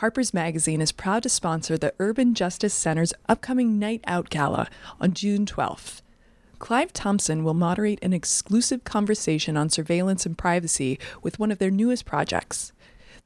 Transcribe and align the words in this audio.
Harper's 0.00 0.34
Magazine 0.34 0.82
is 0.82 0.92
proud 0.92 1.22
to 1.22 1.30
sponsor 1.30 1.78
the 1.78 1.94
Urban 1.98 2.34
Justice 2.34 2.74
Center's 2.74 3.14
upcoming 3.30 3.78
Night 3.78 4.02
Out 4.06 4.28
Gala 4.28 4.68
on 5.00 5.14
June 5.14 5.46
12th. 5.46 6.02
Clive 6.58 6.92
Thompson 6.92 7.42
will 7.42 7.54
moderate 7.54 7.98
an 8.04 8.12
exclusive 8.12 8.84
conversation 8.84 9.56
on 9.56 9.70
surveillance 9.70 10.26
and 10.26 10.36
privacy 10.36 10.98
with 11.22 11.38
one 11.38 11.50
of 11.50 11.56
their 11.56 11.70
newest 11.70 12.04
projects. 12.04 12.74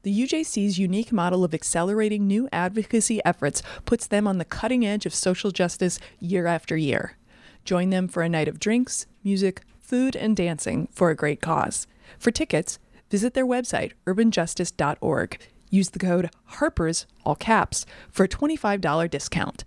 The 0.03 0.17
UJC's 0.17 0.79
unique 0.79 1.11
model 1.11 1.43
of 1.43 1.53
accelerating 1.53 2.25
new 2.25 2.47
advocacy 2.53 3.19
efforts 3.25 3.61
puts 3.83 4.07
them 4.07 4.25
on 4.25 4.37
the 4.37 4.45
cutting 4.45 4.85
edge 4.85 5.05
of 5.05 5.13
social 5.13 5.51
justice 5.51 5.99
year 6.21 6.47
after 6.47 6.77
year. 6.77 7.17
Join 7.65 7.89
them 7.89 8.07
for 8.07 8.23
a 8.23 8.29
night 8.29 8.47
of 8.47 8.61
drinks, 8.61 9.07
music, 9.25 9.59
food, 9.81 10.15
and 10.15 10.37
dancing 10.37 10.87
for 10.93 11.09
a 11.09 11.17
great 11.17 11.41
cause. 11.41 11.85
For 12.17 12.31
tickets, 12.31 12.79
visit 13.09 13.33
their 13.33 13.45
website, 13.45 13.91
urbanjustice.org. 14.05 15.37
Use 15.73 15.91
the 15.91 15.99
code 15.99 16.29
HARPERS, 16.47 17.05
all 17.23 17.35
caps, 17.35 17.85
for 18.11 18.25
a 18.25 18.27
$25 18.27 19.09
discount. 19.09 19.63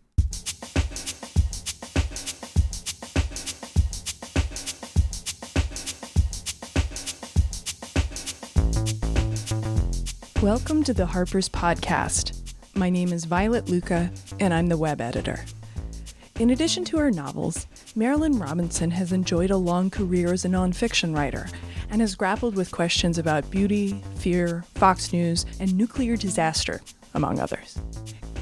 Welcome 10.43 10.85
to 10.85 10.93
the 10.93 11.07
Harper's 11.07 11.49
Podcast. 11.49 12.55
My 12.75 12.91
name 12.91 13.11
is 13.11 13.25
Violet 13.25 13.71
Lucca, 13.71 14.11
and 14.39 14.53
I'm 14.53 14.67
the 14.67 14.77
web 14.77 15.01
editor. 15.01 15.43
In 16.39 16.51
addition 16.51 16.85
to 16.85 16.99
her 16.99 17.11
novels, 17.11 17.67
Marilynne 17.97 18.39
Robinson 18.39 18.91
has 18.91 19.11
enjoyed 19.11 19.51
a 19.51 19.57
long 19.57 19.89
career 19.89 20.35
as 20.35 20.45
a 20.45 20.49
nonfiction 20.49 21.17
writer 21.17 21.47
and 21.95 22.01
has 22.01 22.17
grappled 22.17 22.57
with 22.57 22.73
questions 22.73 23.19
about 23.19 23.49
beauty, 23.53 24.03
fear, 24.17 24.65
Fox 24.75 25.13
News, 25.13 25.47
and 25.61 25.73
nuclear 25.77 26.17
disaster, 26.17 26.81
among 27.15 27.39
others. 27.39 27.79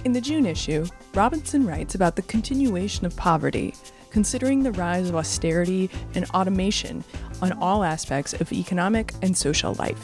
In 0.07 0.15
the 0.15 0.23
June 0.23 0.47
issue, 0.47 0.87
Robinson 1.13 1.67
writes 1.67 1.95
about 1.95 2.17
the 2.17 2.23
continuation 2.23 3.05
of 3.05 3.15
poverty, 3.15 3.75
considering 4.09 4.63
the 4.63 4.73
rise 4.73 5.11
of 5.11 5.17
austerity 5.17 5.91
and 6.15 6.25
automation 6.31 7.05
on 7.43 7.53
all 7.61 7.85
aspects 7.85 8.33
of 8.33 8.51
economic 8.55 9.13
and 9.21 9.37
social 9.37 9.75
life. 9.75 10.03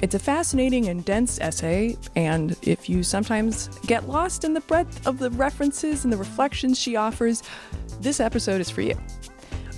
It's 0.00 0.14
a 0.14 0.20
fascinating 0.20 0.86
and 0.86 1.04
dense 1.04 1.40
essay, 1.40 1.96
and 2.14 2.56
if 2.62 2.88
you 2.88 3.02
sometimes 3.02 3.66
get 3.84 4.08
lost 4.08 4.44
in 4.44 4.54
the 4.54 4.60
breadth 4.60 5.04
of 5.08 5.18
the 5.18 5.30
references 5.30 6.04
and 6.04 6.12
the 6.12 6.18
reflections 6.18 6.78
she 6.78 6.94
offers, 6.94 7.42
this 8.00 8.20
episode 8.20 8.60
is 8.60 8.70
for 8.70 8.82
you. 8.82 8.94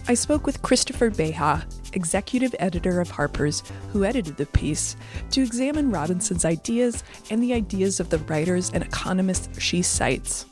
I 0.08 0.12
spoke 0.12 0.44
with 0.44 0.60
Christopher 0.60 1.08
Beha, 1.08 1.66
executive 1.92 2.54
editor 2.58 3.00
of 3.00 3.10
Harper's, 3.10 3.62
who 3.92 4.04
edited 4.04 4.36
the 4.36 4.46
piece, 4.46 4.96
to 5.30 5.42
examine 5.42 5.90
Robinson's 5.90 6.44
ideas 6.44 7.04
and 7.30 7.42
the 7.42 7.54
ideas 7.54 8.00
of 8.00 8.10
the 8.10 8.18
writers 8.18 8.70
and 8.72 8.82
economists 8.82 9.60
she 9.60 9.82
cites. 9.82 10.46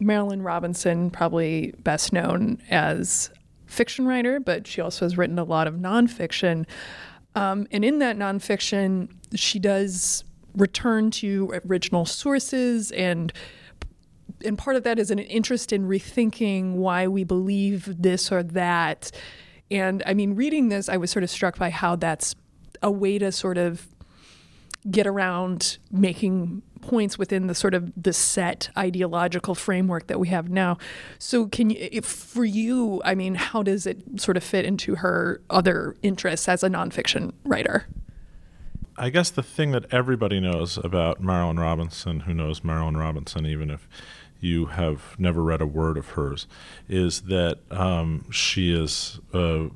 Marilynne 0.00 0.44
Robinson, 0.44 1.10
probably 1.10 1.74
best 1.78 2.12
known 2.12 2.62
as 2.70 3.30
fiction 3.66 4.06
writer, 4.06 4.40
but 4.40 4.66
she 4.66 4.80
also 4.80 5.04
has 5.04 5.16
written 5.16 5.38
a 5.38 5.44
lot 5.44 5.66
of 5.66 5.74
nonfiction. 5.74 6.66
Um, 7.34 7.66
and 7.70 7.84
in 7.84 7.98
that 7.98 8.16
nonfiction, 8.16 9.10
she 9.34 9.58
does 9.58 10.24
return 10.54 11.10
to 11.10 11.60
original 11.66 12.06
sources 12.06 12.90
and 12.92 13.32
and 14.44 14.56
part 14.58 14.76
of 14.76 14.82
that 14.84 14.98
is 14.98 15.10
an 15.10 15.18
interest 15.18 15.72
in 15.72 15.88
rethinking 15.88 16.74
why 16.74 17.06
we 17.06 17.24
believe 17.24 18.02
this 18.02 18.30
or 18.30 18.42
that. 18.42 19.10
And 19.70 20.02
I 20.06 20.14
mean, 20.14 20.34
reading 20.34 20.68
this, 20.68 20.88
I 20.88 20.96
was 20.96 21.10
sort 21.10 21.22
of 21.22 21.30
struck 21.30 21.58
by 21.58 21.70
how 21.70 21.96
that's 21.96 22.34
a 22.82 22.90
way 22.90 23.18
to 23.18 23.32
sort 23.32 23.58
of 23.58 23.86
get 24.90 25.06
around 25.06 25.78
making 25.90 26.62
points 26.80 27.18
within 27.18 27.48
the 27.48 27.54
sort 27.54 27.74
of 27.74 27.92
the 28.00 28.12
set 28.12 28.68
ideological 28.76 29.54
framework 29.54 30.06
that 30.06 30.20
we 30.20 30.28
have 30.28 30.48
now. 30.48 30.78
So 31.18 31.46
can 31.46 31.70
you 31.70 32.02
for 32.02 32.44
you, 32.44 33.02
I 33.04 33.14
mean, 33.14 33.34
how 33.34 33.62
does 33.62 33.86
it 33.86 34.20
sort 34.20 34.36
of 34.36 34.44
fit 34.44 34.64
into 34.64 34.96
her 34.96 35.40
other 35.50 35.96
interests 36.02 36.48
as 36.48 36.62
a 36.62 36.68
nonfiction 36.68 37.32
writer? 37.44 37.86
I 38.98 39.10
guess 39.10 39.30
the 39.30 39.42
thing 39.42 39.72
that 39.72 39.92
everybody 39.92 40.40
knows 40.40 40.78
about 40.78 41.20
Marilynne 41.20 41.58
Robinson, 41.58 42.20
who 42.20 42.32
knows 42.32 42.60
Marilynne 42.60 42.98
Robinson, 42.98 43.44
even 43.44 43.70
if 43.70 43.86
you 44.46 44.66
have 44.66 45.18
never 45.18 45.42
read 45.42 45.60
a 45.60 45.66
word 45.66 45.98
of 45.98 46.10
hers, 46.10 46.46
is 46.88 47.22
that 47.22 47.58
um, 47.70 48.30
she 48.30 48.72
is 48.72 49.20
a 49.32 49.68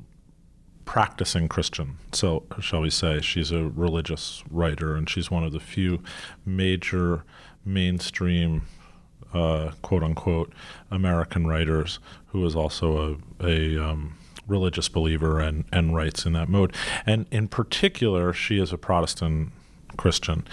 practicing 0.84 1.48
Christian. 1.48 1.98
So, 2.12 2.44
shall 2.60 2.80
we 2.80 2.90
say, 2.90 3.20
she's 3.20 3.52
a 3.52 3.64
religious 3.64 4.42
writer, 4.50 4.96
and 4.96 5.08
she's 5.08 5.30
one 5.30 5.44
of 5.44 5.52
the 5.52 5.60
few 5.60 6.02
major 6.44 7.24
mainstream, 7.64 8.62
uh, 9.32 9.72
quote 9.82 10.02
unquote, 10.02 10.52
American 10.90 11.46
writers 11.46 11.98
who 12.28 12.44
is 12.44 12.56
also 12.56 13.18
a, 13.40 13.46
a 13.46 13.78
um, 13.78 14.16
religious 14.46 14.88
believer 14.88 15.38
and, 15.38 15.64
and 15.72 15.94
writes 15.94 16.26
in 16.26 16.32
that 16.32 16.48
mode. 16.48 16.74
And 17.06 17.26
in 17.30 17.48
particular, 17.48 18.32
she 18.32 18.60
is 18.60 18.72
a 18.72 18.78
Protestant 18.78 19.52
Christian. 20.00 20.46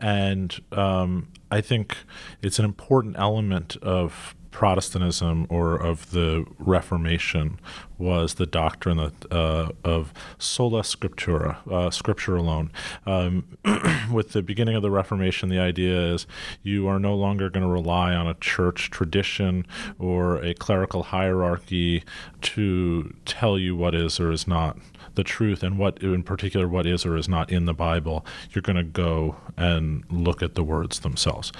And 0.00 0.58
um, 0.72 1.28
I 1.50 1.60
think 1.60 1.96
it's 2.40 2.58
an 2.58 2.64
important 2.64 3.16
element 3.18 3.76
of 3.82 4.34
Protestantism 4.50 5.46
or 5.50 5.76
of 5.76 6.12
the 6.12 6.46
Reformation 6.58 7.60
was 7.98 8.34
the 8.34 8.46
doctrine 8.46 8.96
that, 8.96 9.32
uh, 9.32 9.70
of 9.84 10.12
sola 10.38 10.82
scriptura, 10.82 11.56
uh, 11.70 11.90
scripture 11.90 12.36
alone. 12.36 12.70
Um, 13.06 13.44
with 14.12 14.32
the 14.32 14.42
beginning 14.42 14.76
of 14.76 14.82
the 14.82 14.90
Reformation, 14.90 15.48
the 15.48 15.58
idea 15.58 16.12
is 16.12 16.26
you 16.62 16.86
are 16.88 16.98
no 16.98 17.14
longer 17.14 17.50
going 17.50 17.64
to 17.64 17.70
rely 17.70 18.14
on 18.14 18.26
a 18.26 18.34
church 18.34 18.90
tradition 18.90 19.66
or 19.98 20.36
a 20.36 20.54
clerical 20.54 21.04
hierarchy 21.04 22.02
to 22.40 23.14
tell 23.24 23.58
you 23.58 23.76
what 23.76 23.94
is 23.94 24.20
or 24.20 24.30
is 24.30 24.46
not 24.46 24.76
the 25.14 25.24
truth 25.24 25.62
and 25.62 25.78
what 25.78 26.02
in 26.02 26.22
particular 26.22 26.68
what 26.68 26.86
is 26.86 27.06
or 27.06 27.16
is 27.16 27.28
not 27.28 27.50
in 27.50 27.64
the 27.66 27.74
bible 27.74 28.24
you're 28.50 28.62
going 28.62 28.76
to 28.76 28.82
go 28.82 29.36
and 29.56 30.04
look 30.10 30.42
at 30.42 30.54
the 30.54 30.64
words 30.64 31.00
themselves 31.00 31.52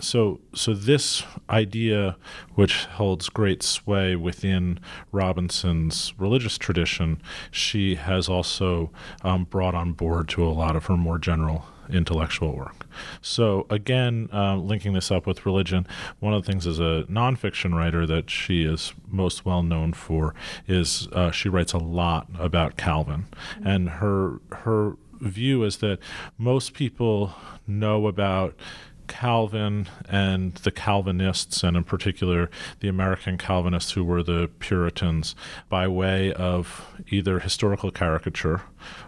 so 0.00 0.40
so 0.54 0.74
this 0.74 1.22
idea 1.48 2.16
which 2.54 2.84
holds 2.84 3.28
great 3.28 3.62
sway 3.62 4.16
within 4.16 4.78
religious 6.18 6.58
tradition 6.58 7.20
she 7.50 7.96
has 7.96 8.28
also 8.28 8.90
um, 9.22 9.44
brought 9.44 9.74
on 9.74 9.92
board 9.92 10.28
to 10.28 10.44
a 10.44 10.50
lot 10.50 10.76
of 10.76 10.86
her 10.86 10.96
more 10.96 11.18
general 11.18 11.66
intellectual 11.88 12.56
work. 12.56 12.86
So, 13.20 13.66
again, 13.70 14.28
uh, 14.32 14.56
linking 14.56 14.92
this 14.92 15.10
up 15.10 15.26
with 15.26 15.46
religion, 15.46 15.86
one 16.20 16.34
of 16.34 16.44
the 16.44 16.50
things 16.50 16.66
as 16.66 16.78
a 16.78 17.04
nonfiction 17.08 17.74
writer 17.74 18.06
that 18.06 18.30
she 18.30 18.64
is 18.64 18.92
most 19.08 19.44
well 19.44 19.62
known 19.62 19.92
for 19.92 20.34
is 20.66 21.08
uh, 21.12 21.30
she 21.30 21.48
writes 21.48 21.72
a 21.72 21.78
lot 21.78 22.28
about 22.38 22.76
Calvin. 22.76 23.26
Mm-hmm. 23.58 23.66
And 23.66 23.90
her, 23.90 24.40
her 24.52 24.96
view 25.20 25.64
is 25.64 25.78
that 25.78 25.98
most 26.38 26.74
people 26.74 27.34
know 27.66 28.06
about 28.06 28.54
Calvin 29.08 29.88
and 30.08 30.54
the 30.56 30.70
Calvinists, 30.70 31.62
and 31.62 31.76
in 31.76 31.84
particular 31.84 32.50
the 32.80 32.88
American 32.88 33.38
Calvinists 33.38 33.92
who 33.92 34.04
were 34.04 34.22
the 34.22 34.50
Puritans, 34.58 35.34
by 35.68 35.88
way 35.88 36.32
of 36.32 36.86
either 37.08 37.40
historical 37.40 37.90
caricature 37.90 38.62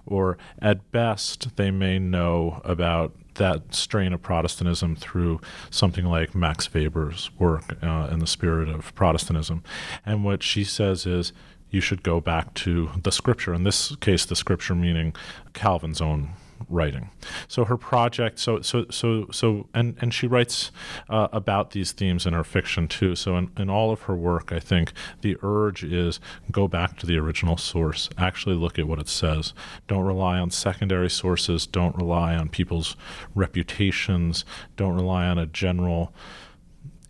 or 0.07 0.39
at 0.61 0.91
best 0.93 1.57
they 1.57 1.71
may 1.71 1.99
know 1.99 2.61
about 2.65 3.13
that 3.35 3.75
strain 3.75 4.13
of 4.13 4.21
Protestantism 4.21 4.97
through 4.97 5.41
something 5.71 6.05
like 6.05 6.35
Max 6.35 6.73
Weber's 6.73 7.31
work 7.39 7.83
uh, 7.83 8.09
in 8.11 8.19
the 8.19 8.27
spirit 8.27 8.69
of 8.69 8.95
Protestantism. 8.95 9.63
And 10.05 10.25
what 10.25 10.43
she 10.43 10.65
says 10.65 11.07
is 11.07 11.33
you 11.71 11.81
should 11.81 12.03
go 12.03 12.21
back 12.21 12.55
to 12.55 12.91
the 13.03 13.13
scripture, 13.13 13.55
in 13.55 13.65
this 13.65 13.95
case, 13.97 14.25
the 14.25 14.37
scripture 14.37 14.75
meaning 14.75 15.15
Calvin's 15.53 16.01
own 16.01 16.31
writing. 16.69 17.11
So 17.47 17.65
her 17.65 17.77
project, 17.77 18.39
so 18.39 18.61
so 18.61 18.87
so 18.91 19.27
so, 19.31 19.69
and 19.75 19.97
and 20.01 20.13
she 20.13 20.27
writes 20.27 20.71
uh, 21.09 21.29
about 21.33 21.71
these 21.71 21.93
themes 21.93 22.27
in 22.27 22.33
her 22.35 22.45
fiction 22.45 22.89
too. 22.89 23.15
So 23.15 23.37
in, 23.37 23.51
in 23.57 23.71
all 23.71 23.91
of 23.91 24.03
her 24.03 24.17
work, 24.17 24.53
I 24.53 24.61
think 24.61 24.93
the 25.21 25.37
urge 25.43 25.85
is 25.85 26.21
go 26.51 26.69
back 26.69 26.99
to 26.99 27.07
the 27.07 27.19
original 27.19 27.57
source. 27.57 28.09
Actually, 28.19 28.57
look 28.57 28.79
at 28.79 28.87
what 28.87 28.99
it 28.99 29.09
says. 29.09 29.53
Don't 29.87 30.05
rely 30.05 30.39
on 30.39 30.51
secondary 30.51 31.11
sources. 31.11 31.67
Don't 31.67 31.97
rely 31.97 32.37
on 32.37 32.49
people's 32.49 32.97
reputations. 33.35 34.45
Don't 34.77 34.95
rely 34.95 35.27
on 35.27 35.39
a 35.39 35.47
general 35.47 36.13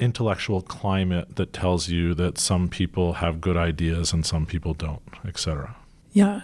intellectual 0.01 0.63
climate 0.63 1.37
that 1.37 1.53
tells 1.53 1.89
you 1.89 2.15
that 2.15 2.39
some 2.39 2.69
people 2.69 3.15
have 3.15 3.41
good 3.41 3.57
ideas 3.57 4.13
and 4.13 4.25
some 4.25 4.47
people 4.47 4.75
don't, 4.75 5.03
etc. 5.27 5.75
Yeah, 6.13 6.41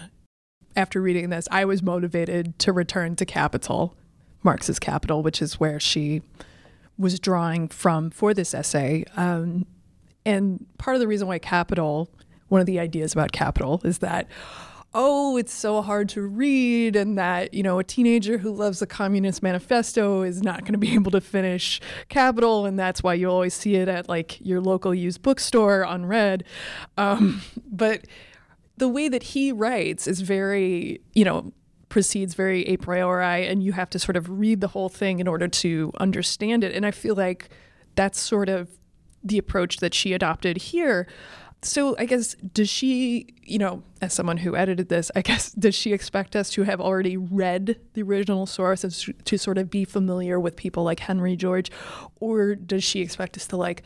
after 0.76 1.00
reading 1.00 1.30
this, 1.30 1.48
I 1.50 1.64
was 1.64 1.82
motivated 1.82 2.58
to 2.60 2.72
return 2.72 3.16
to 3.16 3.24
Capital, 3.24 3.94
Marx's 4.42 4.78
Capital, 4.78 5.22
which 5.22 5.40
is 5.40 5.60
where 5.60 5.80
she 5.80 6.22
was 6.98 7.18
drawing 7.18 7.68
from 7.68 8.10
for 8.10 8.34
this 8.34 8.54
essay. 8.54 9.04
Um, 9.16 9.66
and 10.24 10.64
part 10.78 10.96
of 10.96 11.00
the 11.00 11.08
reason 11.08 11.28
why 11.28 11.38
Capital, 11.38 12.08
one 12.48 12.60
of 12.60 12.66
the 12.66 12.78
ideas 12.78 13.12
about 13.12 13.32
Capital, 13.32 13.80
is 13.84 13.98
that 13.98 14.28
oh, 14.94 15.36
it's 15.36 15.52
so 15.52 15.82
hard 15.82 16.08
to 16.08 16.22
read, 16.22 16.94
and 16.94 17.18
that, 17.18 17.52
you 17.52 17.64
know, 17.64 17.80
a 17.80 17.84
teenager 17.84 18.38
who 18.38 18.52
loves 18.52 18.78
the 18.78 18.86
Communist 18.86 19.42
Manifesto 19.42 20.22
is 20.22 20.40
not 20.40 20.60
going 20.60 20.72
to 20.72 20.78
be 20.78 20.94
able 20.94 21.10
to 21.10 21.20
finish 21.20 21.80
Capital, 22.08 22.64
and 22.64 22.78
that's 22.78 23.02
why 23.02 23.14
you 23.14 23.28
always 23.28 23.54
see 23.54 23.74
it 23.74 23.88
at 23.88 24.08
like 24.08 24.40
your 24.40 24.60
local 24.60 24.94
used 24.94 25.20
bookstore 25.22 25.82
unread. 25.82 26.44
Um, 26.96 27.42
but 27.66 28.04
the 28.76 28.88
way 28.88 29.08
that 29.08 29.22
he 29.22 29.52
writes 29.52 30.06
is 30.06 30.20
very, 30.20 31.00
you 31.12 31.24
know, 31.24 31.52
proceeds 31.88 32.34
very 32.34 32.62
a 32.66 32.76
priori, 32.76 33.46
and 33.46 33.62
you 33.62 33.72
have 33.72 33.90
to 33.90 33.98
sort 33.98 34.16
of 34.16 34.28
read 34.28 34.60
the 34.60 34.68
whole 34.68 34.88
thing 34.88 35.20
in 35.20 35.28
order 35.28 35.46
to 35.46 35.92
understand 36.00 36.64
it. 36.64 36.74
And 36.74 36.84
I 36.84 36.90
feel 36.90 37.14
like 37.14 37.50
that's 37.94 38.18
sort 38.18 38.48
of 38.48 38.68
the 39.22 39.38
approach 39.38 39.78
that 39.78 39.94
she 39.94 40.12
adopted 40.12 40.56
here 40.56 41.06
so 41.64 41.96
I 41.98 42.04
guess 42.04 42.34
does 42.34 42.68
she, 42.68 43.26
you 43.42 43.58
know, 43.58 43.82
as 44.00 44.12
someone 44.12 44.38
who 44.38 44.56
edited 44.56 44.88
this, 44.88 45.10
I 45.14 45.22
guess 45.22 45.52
does 45.52 45.74
she 45.74 45.92
expect 45.92 46.36
us 46.36 46.50
to 46.50 46.62
have 46.62 46.80
already 46.80 47.16
read 47.16 47.80
the 47.94 48.02
original 48.02 48.46
source 48.46 48.84
and 48.84 48.92
to 49.24 49.38
sort 49.38 49.58
of 49.58 49.70
be 49.70 49.84
familiar 49.84 50.38
with 50.38 50.56
people 50.56 50.84
like 50.84 51.00
Henry 51.00 51.36
George, 51.36 51.70
or 52.20 52.54
does 52.54 52.84
she 52.84 53.00
expect 53.00 53.36
us 53.36 53.46
to 53.48 53.56
like 53.56 53.82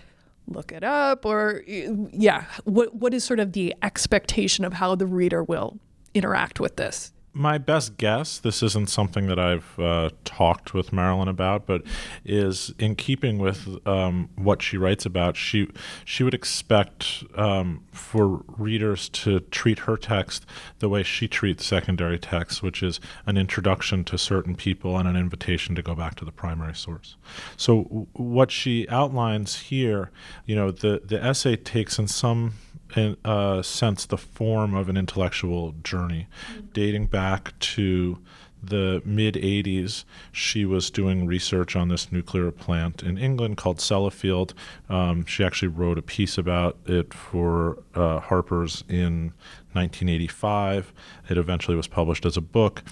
look 0.49 0.73
it 0.73 0.85
up, 0.85 1.25
or 1.25 1.63
yeah, 1.67 2.45
what 2.65 2.95
what 2.95 3.15
is 3.15 3.25
sort 3.25 3.41
of 3.41 3.53
the 3.53 3.75
expectation 3.83 4.65
of 4.65 4.75
how 4.75 4.95
the 4.95 5.07
reader 5.07 5.43
will 5.45 5.79
interact 6.15 6.61
with 6.61 6.77
this? 6.77 7.13
My 7.39 7.57
best 7.57 7.99
guess, 7.99 8.39
this 8.39 8.65
isn't 8.65 8.91
something 8.91 9.29
that 9.29 9.39
I've 9.39 9.79
uh, 9.79 10.11
talked 10.25 10.75
with 10.75 10.91
Marilynne 10.91 11.29
about, 11.29 11.67
but 11.67 11.83
is 12.25 12.75
in 12.81 12.97
keeping 12.97 13.39
with 13.39 13.79
um, 13.87 14.29
what 14.35 14.61
she 14.61 14.77
writes 14.77 15.07
about. 15.07 15.37
She 15.37 15.69
she 16.05 16.25
would 16.25 16.35
expect 16.35 17.23
um, 17.37 17.85
for 17.93 18.43
readers 18.57 19.09
to 19.11 19.39
treat 19.39 19.79
her 19.81 19.97
text 19.97 20.47
the 20.81 20.89
way 20.89 21.05
she 21.05 21.29
treats 21.29 21.65
secondary 21.65 22.19
texts, 22.19 22.61
which 22.61 22.83
is 22.83 22.99
an 23.25 23.37
introduction 23.37 24.03
to 24.03 24.19
certain 24.19 24.57
people 24.57 24.99
and 24.99 25.07
an 25.09 25.15
invitation 25.15 25.77
to 25.77 25.83
go 25.83 25.95
back 25.95 26.17
to 26.17 26.25
the 26.25 26.33
primary 26.33 26.75
source. 26.75 27.15
So 27.57 27.85
w- 27.85 28.07
what 28.15 28.51
she 28.51 28.89
outlines 28.89 29.61
here, 29.61 30.11
you 30.45 30.57
know, 30.57 30.73
the 30.73 31.03
the 31.05 31.23
essay 31.23 31.55
takes 31.55 32.01
in 32.01 32.09
some 32.09 32.55
in 32.97 33.17
a 33.25 33.63
sense 33.63 34.07
the 34.07 34.17
form 34.17 34.75
of 34.75 34.89
an 34.89 34.97
intellectual 34.97 35.75
journey 35.83 36.27
mm-hmm. 36.53 36.67
dating 36.73 37.07
back 37.07 37.59
to 37.59 38.19
the 38.63 39.03
mid 39.05 39.35
80s, 39.35 40.05
she 40.33 40.65
was 40.65 40.91
doing 40.91 41.27
research 41.27 41.77
on 41.77 41.89
this 41.89 42.11
nuclear 42.11 42.51
plant 42.51 43.03
in 43.03 43.19
England 43.19 43.57
called 43.57 43.79
Sellafield. 43.79 44.53
Um, 44.89 45.25
she 45.27 45.45
actually 45.45 45.69
wrote 45.69 45.99
a 45.99 46.03
piece 46.03 46.39
about 46.39 46.77
it 46.87 47.15
for 47.15 47.79
uh, 47.95 48.21
Harper's 48.21 48.85
in 48.89 49.33
1985. 49.79 50.93
It 51.29 51.39
eventually 51.39 51.77
was 51.77 51.87
published 51.87 52.27
as 52.27 52.37
a 52.37 52.41
book. 52.41 52.83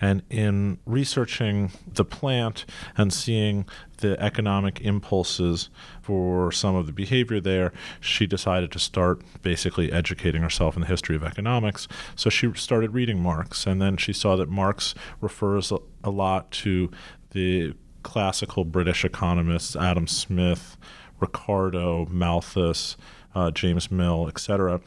And 0.00 0.22
in 0.30 0.78
researching 0.86 1.72
the 1.92 2.04
plant 2.04 2.64
and 2.96 3.12
seeing 3.12 3.66
the 3.98 4.20
economic 4.22 4.80
impulses 4.80 5.70
for 6.02 6.52
some 6.52 6.74
of 6.74 6.86
the 6.86 6.92
behavior 6.92 7.40
there, 7.40 7.72
she 8.00 8.26
decided 8.26 8.70
to 8.72 8.78
start 8.78 9.22
basically 9.42 9.90
educating 9.90 10.42
herself 10.42 10.76
in 10.76 10.82
the 10.82 10.88
history 10.88 11.16
of 11.16 11.24
economics. 11.24 11.88
So 12.14 12.30
she 12.30 12.52
started 12.54 12.94
reading 12.94 13.20
Marx, 13.20 13.66
and 13.66 13.82
then 13.82 13.96
she 13.96 14.12
saw 14.12 14.36
that 14.36 14.48
Marx 14.48 14.94
refers 15.20 15.72
a, 15.72 16.10
lot 16.10 16.52
to 16.52 16.88
the 17.30 17.74
classical 18.04 18.64
British 18.64 19.04
economists, 19.04 19.74
Adam 19.74 20.06
Smith, 20.06 20.76
Ricardo, 21.18 22.06
Malthus, 22.06 22.96
uh, 23.34 23.50
James 23.50 23.90
Mill, 23.90 24.28
etc. 24.28 24.80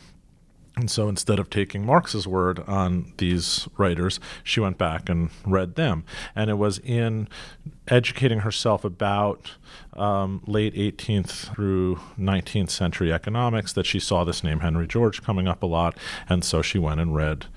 And 0.80 0.90
so 0.90 1.10
instead 1.10 1.40
of 1.40 1.50
taking 1.50 1.86
Marx's 1.86 2.26
word 2.26 2.60
on 2.60 3.12
these 3.18 3.68
writers, 3.78 4.20
she 4.44 4.60
went 4.62 4.78
back 4.78 5.10
and 5.10 5.30
read 5.46 5.76
them. 5.76 6.06
And 6.36 6.50
it 6.50 6.58
was 6.58 6.80
in 6.80 7.28
educating 7.90 8.40
herself 8.40 8.86
about 8.86 9.56
um, 9.94 10.42
late 10.48 10.74
18th 10.76 11.54
through 11.54 12.00
19th 12.18 12.70
century 12.70 13.12
economics 13.12 13.74
that 13.74 13.86
she 13.86 14.00
saw 14.00 14.24
this 14.24 14.44
name 14.44 14.62
Henry 14.62 14.88
George 14.88 15.22
coming 15.22 15.48
up 15.48 15.64
a 15.64 15.66
lot, 15.66 15.98
and 16.30 16.46
so 16.46 16.62
she 16.62 16.80
went 16.80 17.02
and 17.02 17.14
read 17.14 17.48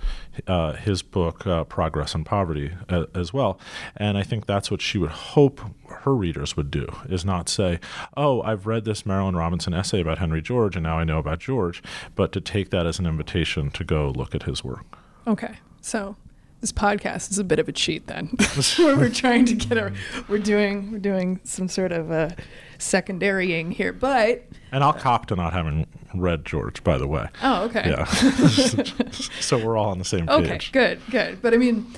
uh, 0.46 0.74
his 0.74 1.02
book 1.02 1.46
uh, 1.46 1.64
Progress 1.64 2.14
and 2.14 2.24
Poverty 2.24 2.72
uh, 2.88 3.06
as 3.14 3.32
well. 3.32 3.58
And 3.96 4.16
I 4.16 4.22
think 4.22 4.46
that's 4.46 4.70
what 4.70 4.80
she 4.80 4.98
would 4.98 5.10
hope 5.10 5.60
her 5.88 6.14
readers 6.14 6.56
would 6.56 6.70
do: 6.70 6.86
is 7.08 7.24
not 7.24 7.48
say, 7.48 7.80
"Oh, 8.16 8.42
I've 8.42 8.66
read 8.66 8.84
this 8.84 9.02
Marilynne 9.02 9.36
Robinson 9.36 9.74
essay 9.74 10.00
about 10.00 10.18
Henry 10.18 10.42
George, 10.42 10.76
and 10.76 10.84
now 10.84 10.98
I 10.98 11.04
know 11.04 11.18
about 11.18 11.40
George," 11.40 11.82
but 12.14 12.32
to 12.32 12.40
take 12.40 12.70
that 12.70 12.86
as 12.86 12.98
an 12.98 13.06
invitation 13.06 13.70
to 13.70 13.84
go 13.84 14.10
look 14.10 14.34
at 14.34 14.44
his 14.44 14.64
work. 14.64 14.98
Okay, 15.26 15.58
so 15.80 16.16
this 16.62 16.72
podcast 16.72 17.30
is 17.32 17.38
a 17.38 17.44
bit 17.44 17.58
of 17.58 17.68
a 17.68 17.72
cheat 17.72 18.06
then. 18.06 18.28
Where 18.78 18.96
we're 18.96 19.10
trying 19.10 19.44
to 19.46 19.54
get 19.54 19.76
our 19.76 19.92
we're 20.28 20.38
doing 20.38 20.92
we're 20.92 20.98
doing 20.98 21.40
some 21.44 21.68
sort 21.68 21.92
of 21.92 22.10
a 22.10 22.34
secondarying 22.78 23.72
here 23.72 23.92
but 23.92 24.44
and 24.72 24.82
i'll 24.82 24.92
cop 24.92 25.26
to 25.26 25.36
not 25.36 25.52
having 25.52 25.86
read 26.14 26.44
george 26.44 26.82
by 26.82 26.96
the 26.98 27.06
way. 27.06 27.26
Oh 27.42 27.64
okay. 27.64 27.90
Yeah. 27.90 28.04
So 29.40 29.58
we're 29.62 29.76
all 29.76 29.90
on 29.90 29.98
the 29.98 30.04
same 30.04 30.26
page. 30.26 30.38
okay 30.50 30.58
good 30.72 31.00
good. 31.10 31.42
But 31.42 31.52
i 31.52 31.56
mean 31.58 31.92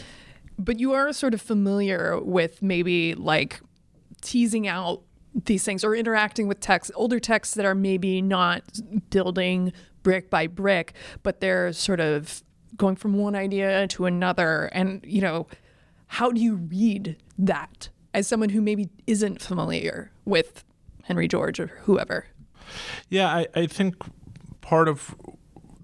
but 0.59 0.79
you 0.81 0.93
are 0.93 1.13
sort 1.13 1.35
of 1.35 1.41
familiar 1.43 2.19
with 2.21 2.63
maybe 2.63 3.15
like 3.15 3.61
teasing 4.23 4.67
out 4.67 5.03
these 5.45 5.65
things 5.65 5.85
or 5.85 5.95
interacting 5.95 6.49
with 6.49 6.61
texts 6.61 6.91
older 6.95 7.21
texts 7.21 7.55
that 7.55 7.65
are 7.67 7.75
maybe 7.75 8.23
not 8.23 8.63
building 9.11 9.73
brick 10.03 10.31
by 10.31 10.47
brick 10.47 10.95
but 11.23 11.41
they're 11.41 11.73
sort 11.73 12.01
of 12.01 12.43
going 12.77 12.97
from 12.97 13.15
one 13.15 13.35
idea 13.35 13.87
to 13.89 14.07
another. 14.07 14.67
And 14.73 15.05
you 15.07 15.21
know 15.21 15.47
how 16.07 16.31
do 16.31 16.41
you 16.41 16.57
read 16.57 17.17
that 17.39 17.89
as 18.13 18.29
someone 18.29 18.51
who 18.51 18.61
maybe 18.61 18.89
isn't 19.07 19.43
familiar 19.43 20.13
with 20.25 20.65
henry 21.05 21.27
george 21.27 21.59
or 21.59 21.67
whoever? 21.67 22.27
Yeah 23.09 23.29
i, 23.29 23.47
I 23.55 23.67
think 23.67 23.97
part 24.61 24.89
of 24.89 25.15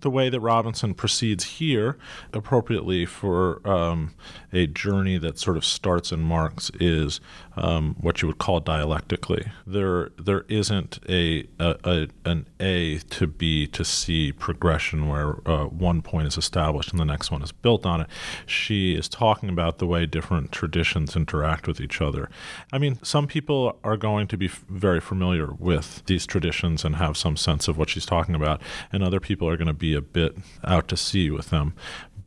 the 0.00 0.10
way 0.10 0.31
that 0.31 0.40
Robinson 0.40 0.94
proceeds 0.94 1.44
here, 1.44 1.98
appropriately 2.32 3.06
for 3.06 3.66
um, 3.69 4.14
a 4.52 4.66
journey 4.66 5.19
that 5.19 5.38
sort 5.38 5.56
of 5.56 5.64
starts 5.64 6.12
in 6.12 6.20
Marx, 6.20 6.70
is 6.81 7.20
um, 7.60 7.96
what 8.00 8.22
you 8.22 8.28
would 8.28 8.38
call 8.38 8.60
dialectically. 8.60 9.46
There, 9.66 10.10
there 10.18 10.44
isn't 10.48 10.98
a, 11.08 11.46
a, 11.58 11.76
a, 11.84 12.08
an 12.24 12.46
A 12.58 12.98
to 12.98 13.26
B 13.26 13.66
to 13.68 13.84
C 13.84 14.32
progression 14.32 15.08
where 15.08 15.36
uh, 15.46 15.64
one 15.66 16.02
point 16.02 16.26
is 16.26 16.38
established 16.38 16.90
and 16.90 16.98
the 16.98 17.04
next 17.04 17.30
one 17.30 17.42
is 17.42 17.52
built 17.52 17.84
on 17.86 18.00
it. 18.02 18.06
She 18.46 18.94
is 18.94 19.08
talking 19.08 19.48
about 19.48 19.78
the 19.78 19.86
way 19.86 20.06
different 20.06 20.52
traditions 20.52 21.14
interact 21.14 21.66
with 21.66 21.80
each 21.80 22.00
other. 22.00 22.30
I 22.73 22.78
mean, 22.78 22.99
some 23.02 23.26
people 23.26 23.78
are 23.85 23.96
going 23.96 24.26
to 24.28 24.37
be 24.37 24.46
f- 24.46 24.64
very 24.68 25.00
familiar 25.00 25.52
with 25.58 26.02
these 26.06 26.26
traditions 26.26 26.85
and 26.85 26.96
have 26.96 27.16
some 27.16 27.37
sense 27.37 27.68
of 27.68 27.76
what 27.76 27.90
she's 27.90 28.06
talking 28.06 28.35
about, 28.35 28.62
and 28.92 29.02
other 29.02 29.20
people 29.20 29.49
are 29.49 29.56
going 29.56 29.66
to 29.68 29.75
be 29.75 29.94
a 29.94 30.00
bit 30.00 30.37
out 30.64 30.88
to 30.88 30.96
sea 30.96 31.30
with 31.30 31.50
them. 31.50 31.75